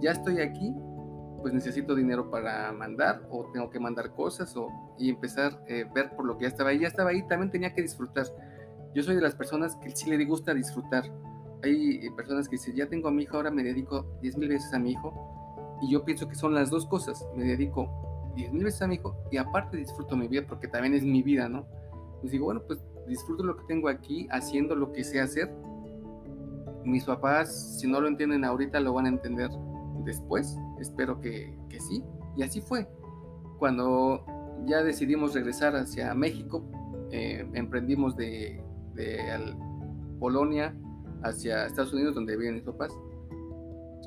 [0.00, 0.74] Ya estoy aquí,
[1.40, 5.86] pues necesito dinero para mandar o tengo que mandar cosas o, y empezar a eh,
[5.94, 6.80] ver por lo que ya estaba ahí.
[6.80, 8.26] Ya estaba ahí, también tenía que disfrutar.
[8.94, 11.04] Yo soy de las personas que sí le gusta disfrutar.
[11.62, 14.48] Hay eh, personas que dicen, ya tengo a mi hijo, ahora me dedico 10 mil
[14.48, 15.78] veces a mi hijo.
[15.82, 17.26] Y yo pienso que son las dos cosas.
[17.36, 20.94] Me dedico 10 mil veces a mi hijo y aparte disfruto mi vida porque también
[20.94, 21.66] es mi vida, ¿no?
[22.22, 25.50] Y digo, bueno, pues disfruto lo que tengo aquí haciendo lo que sé hacer.
[26.84, 29.50] Mis papás, si no lo entienden ahorita, lo van a entender
[30.04, 30.56] después.
[30.80, 32.02] Espero que, que sí.
[32.36, 32.86] Y así fue.
[33.58, 34.24] Cuando
[34.66, 36.64] ya decidimos regresar hacia México,
[37.10, 38.62] eh, emprendimos de,
[38.94, 39.18] de
[40.18, 40.74] Polonia
[41.22, 42.92] hacia Estados Unidos, donde viven mis papás.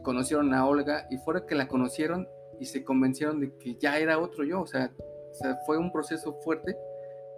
[0.03, 2.27] Conocieron a Olga y fuera que la conocieron
[2.59, 4.61] y se convencieron de que ya era otro yo.
[4.61, 6.75] O sea, o sea fue un proceso fuerte,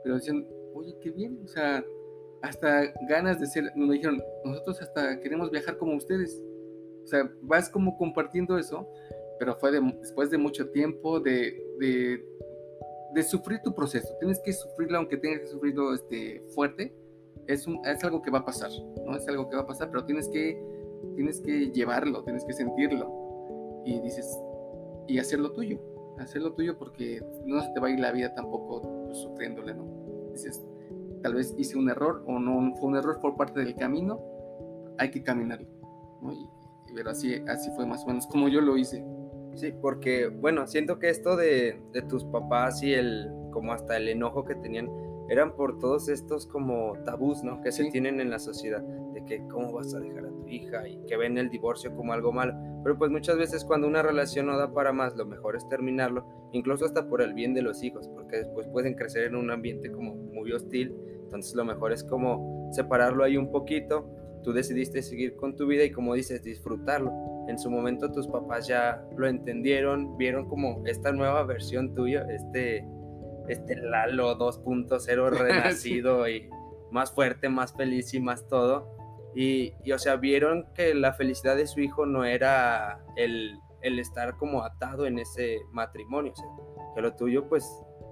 [0.03, 1.39] pero decían, oye, qué bien.
[1.43, 1.83] O sea,
[2.41, 6.41] hasta ganas de ser, nos dijeron, nosotros hasta queremos viajar como ustedes.
[7.03, 8.87] O sea, vas como compartiendo eso,
[9.39, 12.25] pero fue después de mucho tiempo de, de,
[13.13, 14.15] de, sufrir tu proceso.
[14.19, 16.93] Tienes que sufrirlo, aunque tengas que sufrirlo este, fuerte.
[17.47, 18.71] Es, un, es algo que va a pasar,
[19.05, 19.15] ¿no?
[19.15, 20.59] Es algo que va a pasar, pero tienes que,
[21.15, 23.83] tienes que llevarlo, tienes que sentirlo.
[23.85, 24.27] Y dices,
[25.07, 25.79] y hacerlo tuyo,
[26.17, 29.85] hacerlo tuyo porque no se te va a ir la vida tampoco pues, sufriéndole, ¿no?
[30.31, 30.63] Dices,
[31.21, 34.19] tal vez hice un error o no fue un error por parte del camino,
[34.97, 35.67] hay que caminarlo,
[36.21, 36.33] ¿no?
[36.33, 36.47] Y,
[36.95, 39.05] pero así, así fue más o menos como yo lo hice.
[39.55, 44.09] Sí, porque bueno, siento que esto de, de tus papás y el, como hasta el
[44.09, 44.89] enojo que tenían,
[45.29, 47.61] eran por todos estos como tabús, ¿no?
[47.61, 50.87] Que se tienen en la sociedad, de que cómo vas a dejar a tu hija
[50.87, 52.53] y que ven el divorcio como algo malo.
[52.83, 56.25] Pero pues muchas veces cuando una relación no da para más, lo mejor es terminarlo,
[56.51, 59.91] incluso hasta por el bien de los hijos, porque después pueden crecer en un ambiente
[59.91, 64.11] como muy hostil, entonces lo mejor es como separarlo ahí un poquito
[64.45, 67.11] tú decidiste seguir con tu vida y como dices, disfrutarlo.
[67.47, 72.85] En su momento tus papás ya lo entendieron, vieron como esta nueva versión tuya, este,
[73.47, 76.49] este Lalo 2.0 renacido y
[76.91, 78.95] más fuerte, más feliz y más todo.
[79.35, 83.99] Y, y, o sea, vieron que la felicidad de su hijo no era el, el
[83.99, 86.47] estar como atado en ese matrimonio, o sea,
[86.95, 87.69] que lo tuyo pues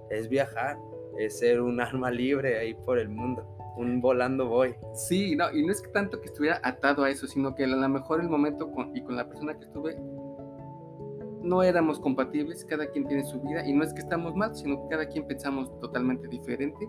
[0.09, 0.77] es viajar,
[1.17, 4.75] es ser un alma libre ahí por el mundo un volando voy.
[4.93, 7.67] Sí, no, y no es que tanto que estuviera atado a eso, sino que a
[7.67, 9.97] lo mejor el momento con, y con la persona que estuve
[11.41, 14.81] no éramos compatibles, cada quien tiene su vida, y no es que estamos mal, sino
[14.81, 16.87] que cada quien pensamos totalmente diferente.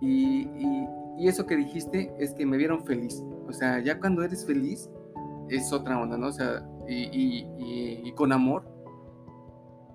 [0.00, 3.22] Y, y, y eso que dijiste es que me vieron feliz.
[3.46, 4.88] O sea, ya cuando eres feliz
[5.50, 6.28] es otra onda, ¿no?
[6.28, 8.64] O sea, y, y con amor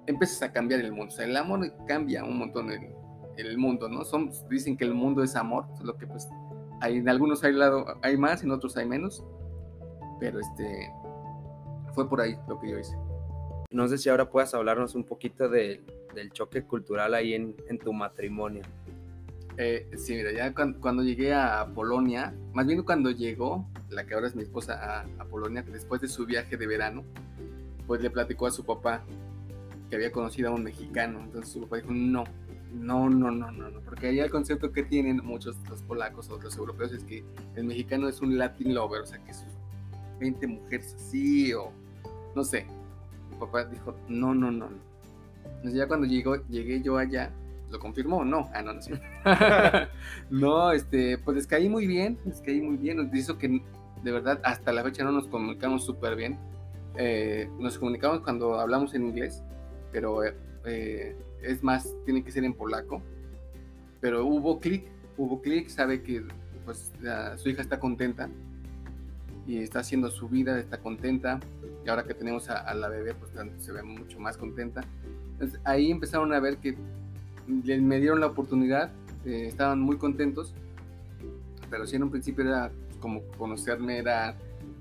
[0.05, 1.07] empiezas a cambiar el mundo.
[1.07, 2.93] O sea, el amor cambia un montón el,
[3.37, 4.03] el mundo, ¿no?
[4.03, 6.27] Son, dicen que el mundo es amor, lo que pues
[6.81, 9.23] hay, en algunos hay, lado, hay más, en otros hay menos,
[10.19, 10.91] pero este
[11.93, 12.97] fue por ahí lo que yo hice.
[13.71, 15.81] No sé si ahora puedas hablarnos un poquito de,
[16.13, 18.63] del choque cultural ahí en, en tu matrimonio.
[19.57, 24.27] Eh, sí, mira, ya cuando, llegué a Polonia, más bien cuando llegó, la que ahora
[24.27, 27.03] es mi esposa, a, a Polonia, después de su viaje de verano,
[27.85, 29.03] pues le platicó a su papá
[29.89, 31.19] que había conocido a un mexicano.
[31.19, 32.23] Entonces su papá dijo, no,
[32.73, 36.39] no, no, no, no, no, porque ahí el concepto que tienen muchos los polacos o
[36.39, 37.23] los europeos es que
[37.55, 39.47] el mexicano es un Latin lover, o sea, que sus
[40.19, 41.71] 20 mujeres así o
[42.35, 42.65] no sé.
[43.29, 44.69] Mi papá dijo, no, no, no.
[45.45, 47.31] Entonces ya cuando llegó, llegué yo allá,
[47.73, 48.51] ¿Lo confirmó o no?
[48.53, 49.01] Ah, no, no sé.
[50.29, 52.97] no, este, pues les caí muy bien, les caí muy bien.
[52.97, 53.63] Nos hizo que
[54.03, 56.37] de verdad hasta la fecha no nos comunicamos súper bien.
[56.97, 59.41] Eh, nos comunicamos cuando hablamos en inglés,
[59.91, 63.01] pero eh, es más, tiene que ser en polaco.
[64.01, 64.85] Pero hubo clic,
[65.17, 66.23] hubo clic, sabe que
[66.65, 66.91] pues
[67.37, 68.29] su hija está contenta
[69.45, 71.39] y está haciendo su vida, está contenta.
[71.85, 74.81] Y ahora que tenemos a, la bebé, pues se ve mucho más contenta.
[75.63, 76.77] Ahí empezaron a ver que
[77.47, 78.91] me dieron la oportunidad,
[79.25, 80.53] eh, estaban muy contentos,
[81.69, 84.35] pero sí en un principio era como conocerme, era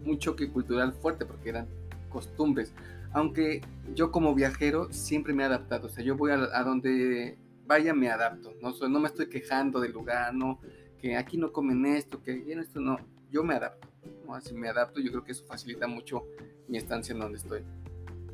[0.04, 1.66] un choque cultural fuerte porque eran
[2.08, 2.72] costumbres.
[3.12, 3.60] Aunque
[3.94, 8.10] yo como viajero siempre me he adaptado, o sea, yo voy a, donde vaya me
[8.10, 10.60] adapto, no, no me estoy quejando del lugar, no,
[10.98, 12.98] que aquí no comen esto, que en esto no,
[13.30, 13.88] yo me adapto,
[14.34, 16.24] así me adapto, yo creo que eso facilita mucho
[16.68, 17.62] mi estancia en donde estoy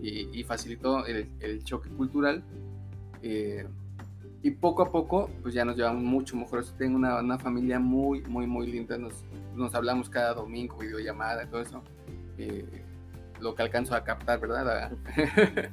[0.01, 2.43] y, facilitó el, choque cultural.
[3.23, 3.67] Eh,
[4.43, 6.65] y poco a poco, pues ya nos llevamos mucho mejor.
[6.77, 8.97] Tengo una, una familia muy, muy, muy linda.
[8.97, 11.83] Nos, nos, hablamos cada domingo, videollamada y todo eso.
[12.37, 12.85] Eh,
[13.41, 14.93] lo que alcanzo a captar, ¿verdad?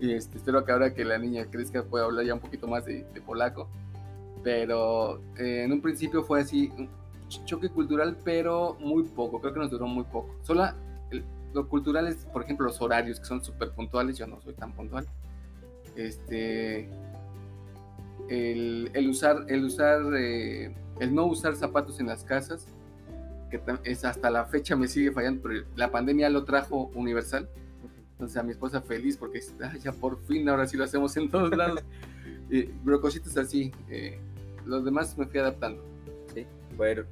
[0.00, 2.84] y este, espero que ahora que la niña crezca pueda hablar ya un poquito más
[2.84, 3.68] de, polaco.
[4.42, 6.88] Pero eh, en un principio fue así, un
[7.44, 9.40] choque cultural, pero muy poco.
[9.40, 10.34] Creo que nos duró muy poco.
[10.42, 10.68] Solo
[11.52, 14.72] lo cultural es, por ejemplo, los horarios, que son súper puntuales, yo no soy tan
[14.72, 15.06] puntual.
[15.96, 16.90] Este,
[18.28, 22.68] el, el usar, el usar, eh, el no usar zapatos en las casas,
[23.50, 27.48] que es hasta la fecha me sigue fallando, pero la pandemia lo trajo universal.
[28.12, 29.40] Entonces a mi esposa feliz porque
[29.82, 31.82] ya por fin ahora sí lo hacemos en todos lados.
[32.50, 33.72] eh, pero cositas así.
[33.88, 34.18] Eh,
[34.64, 35.82] los demás me fui adaptando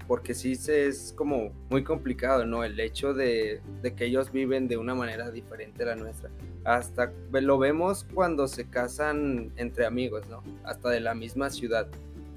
[0.07, 2.65] porque sí es como muy complicado, ¿no?
[2.65, 3.61] El hecho de,
[3.97, 6.31] que ellos viven de una manera diferente a la nuestra.
[6.65, 10.43] Hasta lo vemos cuando se casan entre amigos, ¿no?
[10.65, 11.89] Hasta de la misma ciudad,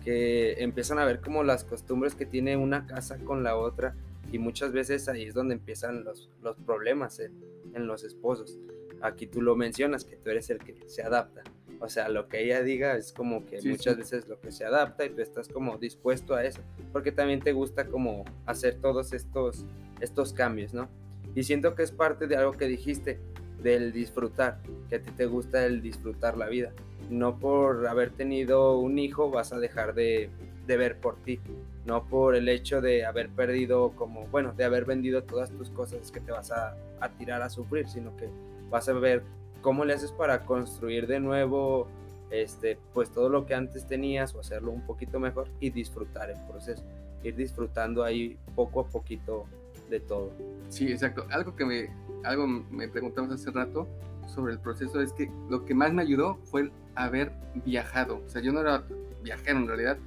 [0.07, 3.93] que empiezan a ver como las costumbres que tiene una casa con la otra
[4.31, 7.33] y muchas veces ahí es donde empiezan los, los problemas en,
[7.73, 8.57] en los esposos.
[9.01, 11.43] Aquí tú lo mencionas, que tú eres el que se adapta
[11.79, 15.05] o sea, lo que ella diga es como que muchas veces lo que se adapta
[15.05, 19.65] y tú estás como dispuesto a eso, porque también te gusta como hacer todos estos,
[20.01, 20.89] estos cambios, ¿no?
[21.35, 23.19] Y siento que es parte de algo que dijiste,
[23.61, 26.71] del disfrutar, que a ti te gusta el disfrutar la vida.
[27.09, 30.29] No por haber tenido un hijo vas a dejar de,
[30.65, 31.39] de ver por ti,
[31.85, 36.11] no por el hecho de haber perdido como, bueno, de haber vendido todas tus cosas
[36.11, 38.29] que te vas a, a tirar a sufrir, sino que
[38.69, 39.23] vas a ver
[39.61, 41.87] cómo le haces para construir de nuevo
[42.29, 46.39] este, pues todo lo que antes tenías o hacerlo un poquito mejor y disfrutar el
[46.45, 46.83] proceso,
[47.23, 49.45] ir disfrutando ahí poco a poquito
[49.89, 50.31] de todo.
[50.69, 51.25] Sí, exacto.
[51.29, 51.89] Algo que me,
[52.23, 53.87] algo me preguntamos hace rato
[54.27, 57.31] sobre el proceso es que lo que más me ayudó fue el haber
[57.65, 58.21] viajado.
[58.25, 58.83] O sea, yo no era
[59.23, 59.97] viajero en realidad,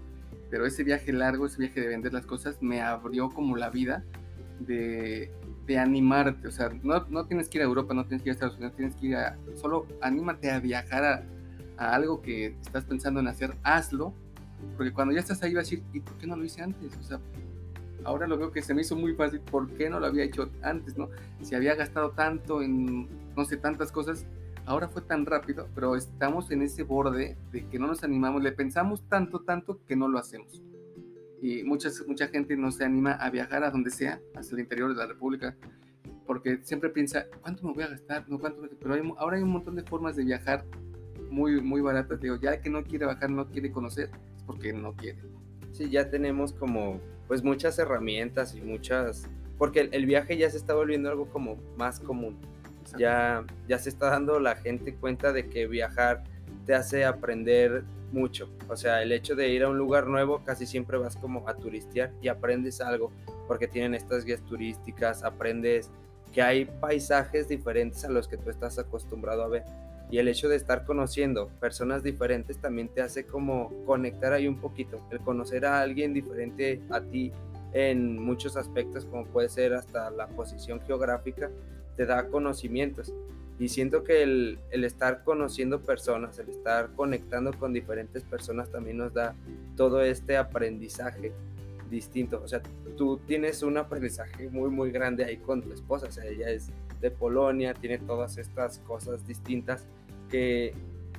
[0.50, 4.04] pero ese viaje largo, ese viaje de vender las cosas me abrió como la vida
[4.60, 5.32] de
[5.70, 8.32] de animarte, o sea, no, no, tienes que ir a Europa, no tienes que ir
[8.32, 12.84] a Estados Unidos, tienes que ir a, solo anímate a viajar a, algo que estás
[12.84, 14.12] pensando en hacer, hazlo,
[14.76, 16.96] porque cuando ya estás ahí vas a decir, ¿y por qué no lo hice antes?
[16.98, 17.20] O sea,
[18.04, 20.50] ahora lo veo que se me hizo muy fácil, ¿por qué no lo había hecho
[20.62, 21.08] antes, no?
[21.42, 24.26] Si había gastado tanto en, no sé, tantas cosas,
[24.66, 28.52] ahora fue tan rápido, pero estamos en ese borde de que no nos animamos, le
[28.52, 30.62] pensamos tanto, tanto que no lo hacemos
[31.42, 34.90] y muchas, mucha gente no se anima a viajar a donde sea, hasta el interior
[34.90, 35.56] de la República,
[36.26, 38.28] porque siempre piensa, ¿cuánto me voy a gastar?
[38.28, 40.64] No, ¿cuánto Pero ahora hay un montón de formas de viajar
[41.30, 42.20] muy, muy baratas.
[42.20, 45.18] Digo, ya que no quiere bajar, no quiere conocer, es porque no quiere.
[45.72, 49.22] Sí, ya tenemos como, pues muchas herramientas y muchas,
[49.56, 52.36] porque el, viaje ya se está volviendo algo como más común.
[52.98, 56.24] Ya, ya se está dando la gente cuenta de que viajar
[56.66, 58.50] te hace aprender mucho.
[58.68, 61.54] O sea, el hecho de ir a un lugar nuevo casi siempre vas como a
[61.54, 63.12] turistear y aprendes algo
[63.46, 65.88] porque tienen estas guías turísticas, aprendes
[66.32, 69.62] que hay paisajes diferentes a los que tú estás acostumbrado a ver.
[70.10, 74.60] Y el hecho de estar conociendo personas diferentes también te hace como conectar ahí un
[74.60, 77.32] poquito, el conocer a alguien diferente a ti
[77.72, 81.50] en muchos aspectos, como puede ser hasta la posición geográfica,
[81.96, 83.12] te da conocimientos.
[83.60, 88.96] Y siento que el, el, estar conociendo personas, el estar conectando con diferentes personas también
[88.96, 89.36] nos da
[89.76, 91.30] todo este aprendizaje
[91.90, 92.40] distinto.
[92.42, 92.62] O sea,
[92.96, 96.06] tú tienes un aprendizaje muy, muy grande ahí con tu esposa.
[96.06, 96.70] O sea, ella es
[97.00, 99.86] de Polonia, tiene todas estas cosas distintas
[100.30, 100.74] que,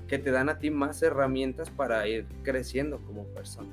[0.07, 3.70] que te dan a ti más herramientas para ir creciendo como persona.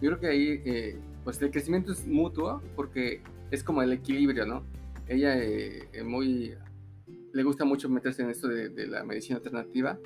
[0.00, 4.44] Yo creo que ahí, eh, pues el crecimiento es mutuo porque es como el equilibrio,
[4.44, 4.64] ¿no?
[5.08, 6.54] Ella es eh, muy
[7.34, 9.98] le gusta mucho meterse en esto de, la medicina alternativa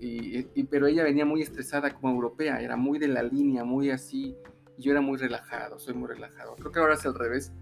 [0.00, 4.34] y, pero ella venía muy estresada como europea, era muy de la línea, muy así,
[4.76, 6.56] y yo era muy relajado, soy muy relajado.
[6.56, 7.52] Creo que ahora es al revés.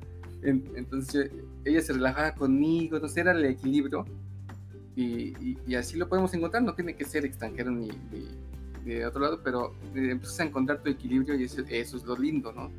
[0.42, 1.30] entonces
[1.64, 4.04] ella se relajaba conmigo, entonces era el equilibrio
[4.94, 7.90] y, y, así lo podemos encontrar, no tiene que ser extranjero ni,
[8.84, 12.16] de otro lado, pero eh, empiezas a encontrar tu equilibrio y eso, eso es lo
[12.16, 12.70] lindo, ¿no?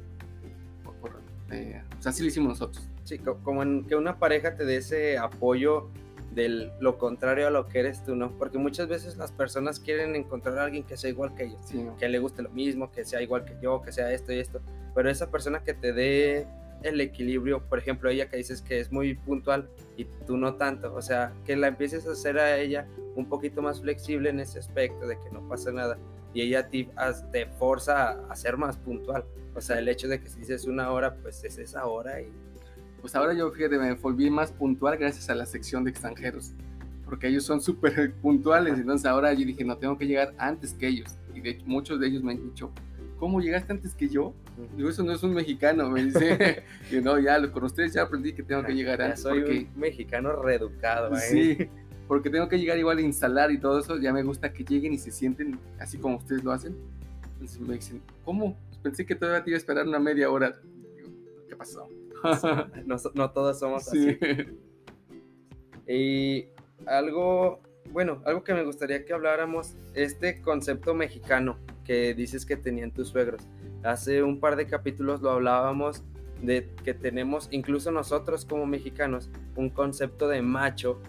[1.52, 2.88] Eh, o sea, así lo hicimos nosotros.
[3.04, 5.90] Sí, como en que una pareja te dé ese apoyo
[6.34, 8.32] de lo contrario a lo que eres tú, ¿no?
[8.38, 11.62] Porque muchas veces las personas quieren encontrar a alguien que sea igual que ellos,
[12.00, 14.62] que le guste lo mismo, que sea igual que yo, que sea esto y esto,
[14.96, 16.48] pero esa persona que te dé
[16.84, 20.94] el equilibrio, por ejemplo, ella que dices que es muy puntual y tú no tanto,
[20.94, 24.60] o sea, que la empieces a hacer a ella un poquito más flexible en ese
[24.60, 25.98] aspecto de que no pasa nada
[26.34, 26.90] y ella te,
[27.32, 29.24] te forza a, ser más puntual,
[29.56, 32.28] o sea, el hecho de que si dices una hora, pues es esa hora y...
[33.02, 36.54] Pues ahora yo fíjate, me volví más puntual gracias a la sección de extranjeros,
[37.06, 40.88] porque ellos son súper puntuales, entonces ahora yo dije, no, tengo que llegar antes que
[40.88, 42.72] ellos, y de hecho muchos de ellos me han dicho,
[43.20, 44.34] ¿cómo llegaste antes que yo?
[44.76, 46.64] Digo, eso no es un mexicano, me dice.
[46.90, 49.22] que no, ya con ustedes ya aprendí que tengo que llegar antes.
[49.22, 49.68] soy porque...
[49.74, 51.20] un mexicano reeducado, ¿eh?
[51.20, 51.70] Sí,
[52.08, 53.98] porque tengo que llegar igual a instalar y todo eso.
[53.98, 56.76] Ya me gusta que lleguen y se sienten así como ustedes lo hacen.
[57.34, 58.58] Entonces me dicen, ¿cómo?
[58.84, 60.54] Pensé que todavía te iba a esperar una media hora.
[60.96, 61.10] Digo,
[61.48, 61.88] ¿qué pasó?
[62.86, 64.18] no, no, todos somos así.
[65.88, 66.48] Y
[66.86, 72.92] algo, bueno, algo que me gustaría que habláramos, este concepto mexicano que dices que tenían
[72.92, 73.42] tus suegros.
[73.84, 76.04] Hace un par de capítulos lo hablábamos
[76.42, 81.00] de que tenemos, incluso nosotros como mexicanos, un concepto de macho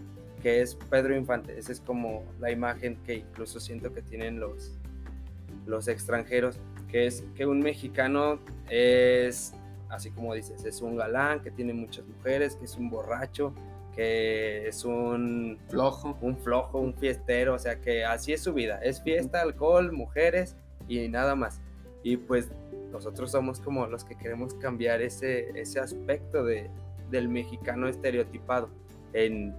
[0.43, 1.59] que es Pedro Infante.
[1.59, 4.79] Esa es como la imagen que incluso siento que tienen los,
[5.67, 6.59] los extranjeros,
[6.89, 9.55] que es que un mexicano es,
[9.89, 13.55] así como dices, es un galán, que tiene muchas mujeres, que es un borracho,
[13.95, 18.79] que es un flojo, un flojo, un fiestero, o sea que así es su vida,
[18.83, 20.57] es fiesta, alcohol, mujeres
[20.89, 21.61] y nada más.
[22.03, 22.51] Y pues
[22.93, 26.71] nosotros somos como los que queremos cambiar ese, ese aspecto de,
[27.11, 28.69] del mexicano estereotipado
[29.13, 29.55] en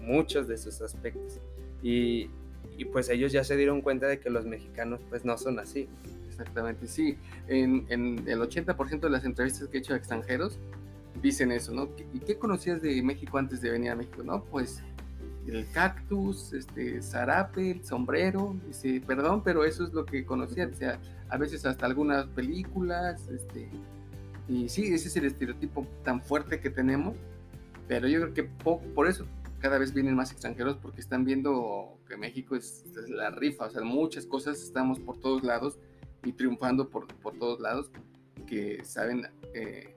[0.00, 1.40] muchos de sus aspectos.
[1.82, 2.30] Y,
[2.76, 5.88] y, pues ellos ya se dieron cuenta de que los mexicanos pues no son así.
[6.28, 7.16] Exactamente, sí.
[7.48, 10.58] En, en el 80% de las entrevistas que he hecho a extranjeros
[11.22, 11.88] dicen eso, ¿no?
[12.12, 14.22] ¿Y qué conocías de México antes de venir a México?
[14.22, 14.82] No, pues
[15.48, 20.74] el cactus, este, zarape, el sombrero, dice, perdón, pero eso es lo que conocía, o
[20.74, 23.70] sea, a veces hasta algunas películas, este,
[24.48, 27.14] y sí, ese es el estereotipo tan fuerte que tenemos,
[27.88, 29.26] pero yo creo que por eso
[29.60, 33.82] cada vez vienen más extranjeros porque están viendo que México es, la rifa, o sea,
[33.82, 35.78] muchas cosas estamos por todos lados
[36.24, 37.90] y triunfando por, por todos lados,
[38.46, 39.94] que saben eh,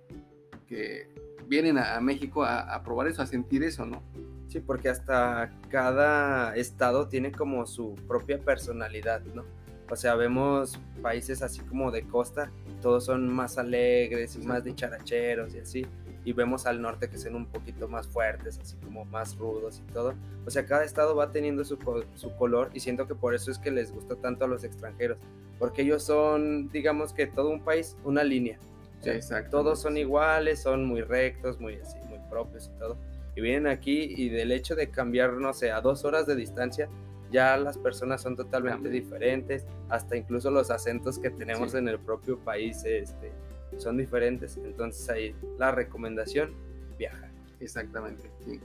[0.68, 1.10] que
[1.48, 4.02] vienen a, México a, a probar eso, a sentir eso, ¿no?
[4.50, 9.46] Sí, porque hasta cada estado tiene como su propia personalidad, ¿no?
[9.92, 15.54] O sea, vemos países así como de costa, todos son más alegres y más dicharacheros
[15.54, 15.86] y así.
[16.26, 19.92] Y vemos al norte que son un poquito más fuertes, así como más rudos y
[19.94, 20.16] todo.
[20.46, 21.78] O sea, cada estado va teniendo su,
[22.16, 25.18] su color y siento que por eso es que les gusta tanto a los extranjeros.
[25.60, 28.60] Porque ellos son, digamos que todo un país, una línea.
[29.02, 29.58] Sí, exacto.
[29.58, 32.98] Todos son iguales, son muy rectos, muy así, muy propios y todo
[33.36, 36.90] y vienen aquí y del hecho de cambiar, no sé, a dos horas de distancia,
[37.32, 42.40] ya las personas son totalmente diferentes, hasta incluso los acentos que tenemos en el propio
[42.40, 43.32] país este,
[43.78, 44.58] son diferentes.
[44.58, 46.54] Entonces ahí la recomendación,
[46.98, 47.30] viaja.
[47.60, 48.60] Exactamente, sí.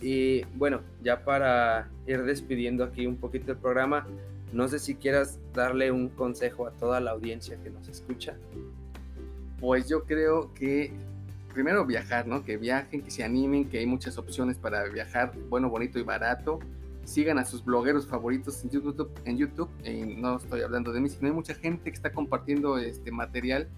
[0.00, 4.06] Y bueno, ya para ir despidiendo aquí un poquito el programa,
[4.52, 8.36] no sé si quieras darle un consejo a toda la audiencia que nos escucha.
[9.60, 10.92] Pues yo creo que
[11.54, 12.44] primero viajar, ¿no?
[12.44, 16.58] Que viajen, que se animen, que hay muchas opciones para viajar, bueno, bonito y barato.
[17.04, 19.70] Sigan a sus blogueros favoritos en YouTube, en YouTube.
[19.84, 23.68] Y no estoy hablando de mí, sino hay mucha gente que está compartiendo este material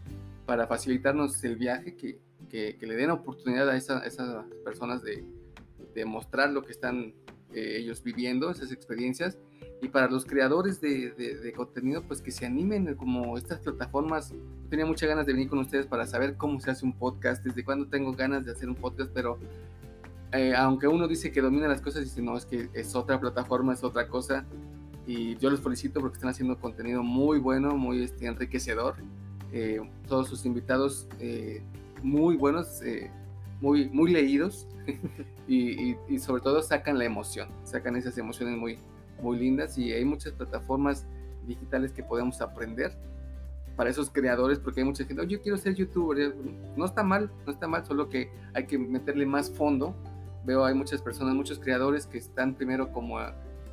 [0.47, 2.19] para facilitarnos el viaje, que,
[2.49, 5.25] que, le den oportunidad a, esas personas de,
[5.95, 7.15] de, mostrar lo que están
[7.53, 9.39] eh, ellos viviendo, esas experiencias.
[9.83, 14.33] Y para los creadores de, de, contenido, pues que se animen, como estas plataformas.
[14.67, 17.65] Tenía muchas ganas de venir con ustedes para saber cómo se hace un podcast, desde
[17.65, 19.39] cuándo tengo ganas de hacer un podcast, pero
[20.33, 23.73] eh, aunque uno dice que domina las cosas, dice, no, es que es otra plataforma,
[23.73, 24.45] es otra cosa.
[25.07, 28.97] Y yo los felicito porque están haciendo contenido muy bueno, muy este, enriquecedor.
[29.53, 31.63] Eh, todos sus invitados eh,
[32.03, 32.81] muy buenos,
[33.61, 34.67] muy, muy leídos
[35.49, 38.79] y, y, y sobre todo sacan la emoción, sacan esas emociones muy,
[39.23, 41.07] muy lindas y hay muchas plataformas
[41.47, 42.93] digitales que podemos aprender
[43.77, 46.35] para esos creadores, porque hay mucha gente, oh, yo quiero ser youtuber,
[46.77, 49.95] no está mal, no está mal, solo que hay que meterle más fondo.
[50.47, 53.21] Veo hay muchas personas, muchos creadores que están primero como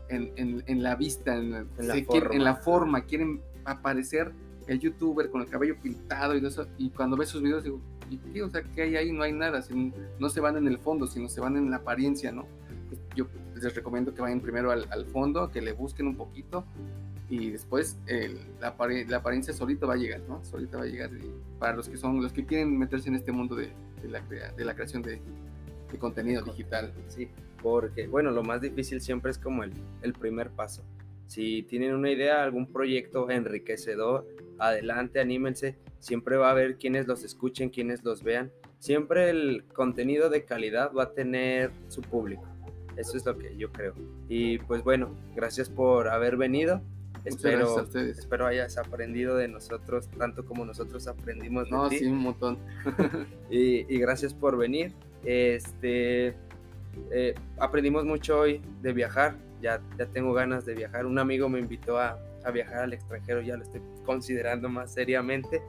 [0.10, 2.36] en, en- en la vista, en, En la se quieren- forma.
[2.36, 4.32] en la forma, quieren aparecer
[4.68, 7.80] el youtuber con el cabello pintado y eso, y cuando ves sus videos digo,
[8.10, 8.44] ¿y qué?
[8.44, 9.12] O sea, ¿qué hay ahí?
[9.14, 11.78] No hay nada, si no se van en el fondo, sino se van en la
[11.78, 12.46] apariencia, ¿no?
[13.16, 13.26] Yo
[13.56, 16.66] les recomiendo que vayan primero al, al fondo, que le busquen un poquito,
[17.36, 18.76] y después el- la,
[19.08, 20.44] la apariencia solita va a llegar, ¿no?
[20.44, 23.32] Solita va a llegar y para los que son, los que quieren meterse en este
[23.32, 23.70] mundo de,
[24.02, 25.20] de la, crea- de la creación de,
[25.92, 26.94] de contenido digital.
[27.08, 27.30] Sí,
[27.62, 29.72] porque, bueno, lo más difícil siempre es como el,
[30.02, 30.84] el primer paso.
[31.28, 34.28] Si tienen una idea, algún proyecto enriquecedor,
[34.60, 35.78] adelante, anímense.
[36.00, 38.52] Siempre va a haber quienes los escuchen, quienes los vean.
[38.80, 42.46] Siempre el contenido de calidad va a tener su público.
[42.98, 43.94] Eso es lo que yo creo.
[44.30, 46.82] Y pues bueno, gracias por haber venido.
[47.26, 52.06] Espero, a espero hayas aprendido de nosotros tanto como nosotros aprendimos de No, ti sí,
[52.06, 52.58] un montón.
[53.50, 54.94] y, y gracias por venir.
[55.24, 56.36] Este,
[57.12, 61.06] eh, aprendimos mucho hoy de viajar, ya, ya tengo ganas de viajar.
[61.06, 65.62] Un amigo me invitó a, a viajar al extranjero, ya lo estoy considerando más seriamente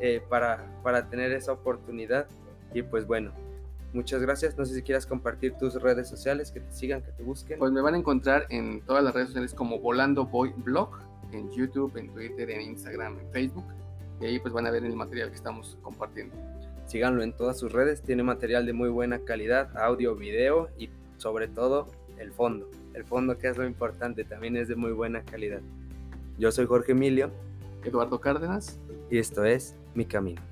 [0.00, 2.26] eh, para, para tener esa oportunidad.
[2.72, 3.32] Y pues bueno,
[3.92, 4.56] muchas gracias.
[4.56, 7.58] No sé si quieras compartir tus redes sociales, que te sigan, que te busquen.
[7.58, 10.90] Pues me van a encontrar en todas las redes sociales como Volando Boy Blog,
[11.32, 13.66] en YouTube, en Twitter, en Instagram, en Facebook.
[14.20, 16.34] Y ahí pues van a ver el material que estamos compartiendo.
[16.86, 21.48] Síganlo en todas sus redes, tiene material de muy buena calidad, audio, video y sobre
[21.48, 21.86] todo
[22.18, 22.68] el fondo.
[22.94, 25.60] El fondo que es lo importante, también es de muy buena calidad.
[26.38, 27.30] Yo soy Jorge Emilio
[27.84, 28.78] Eduardo Cárdenas.
[29.10, 30.49] y esto es Mi Camino.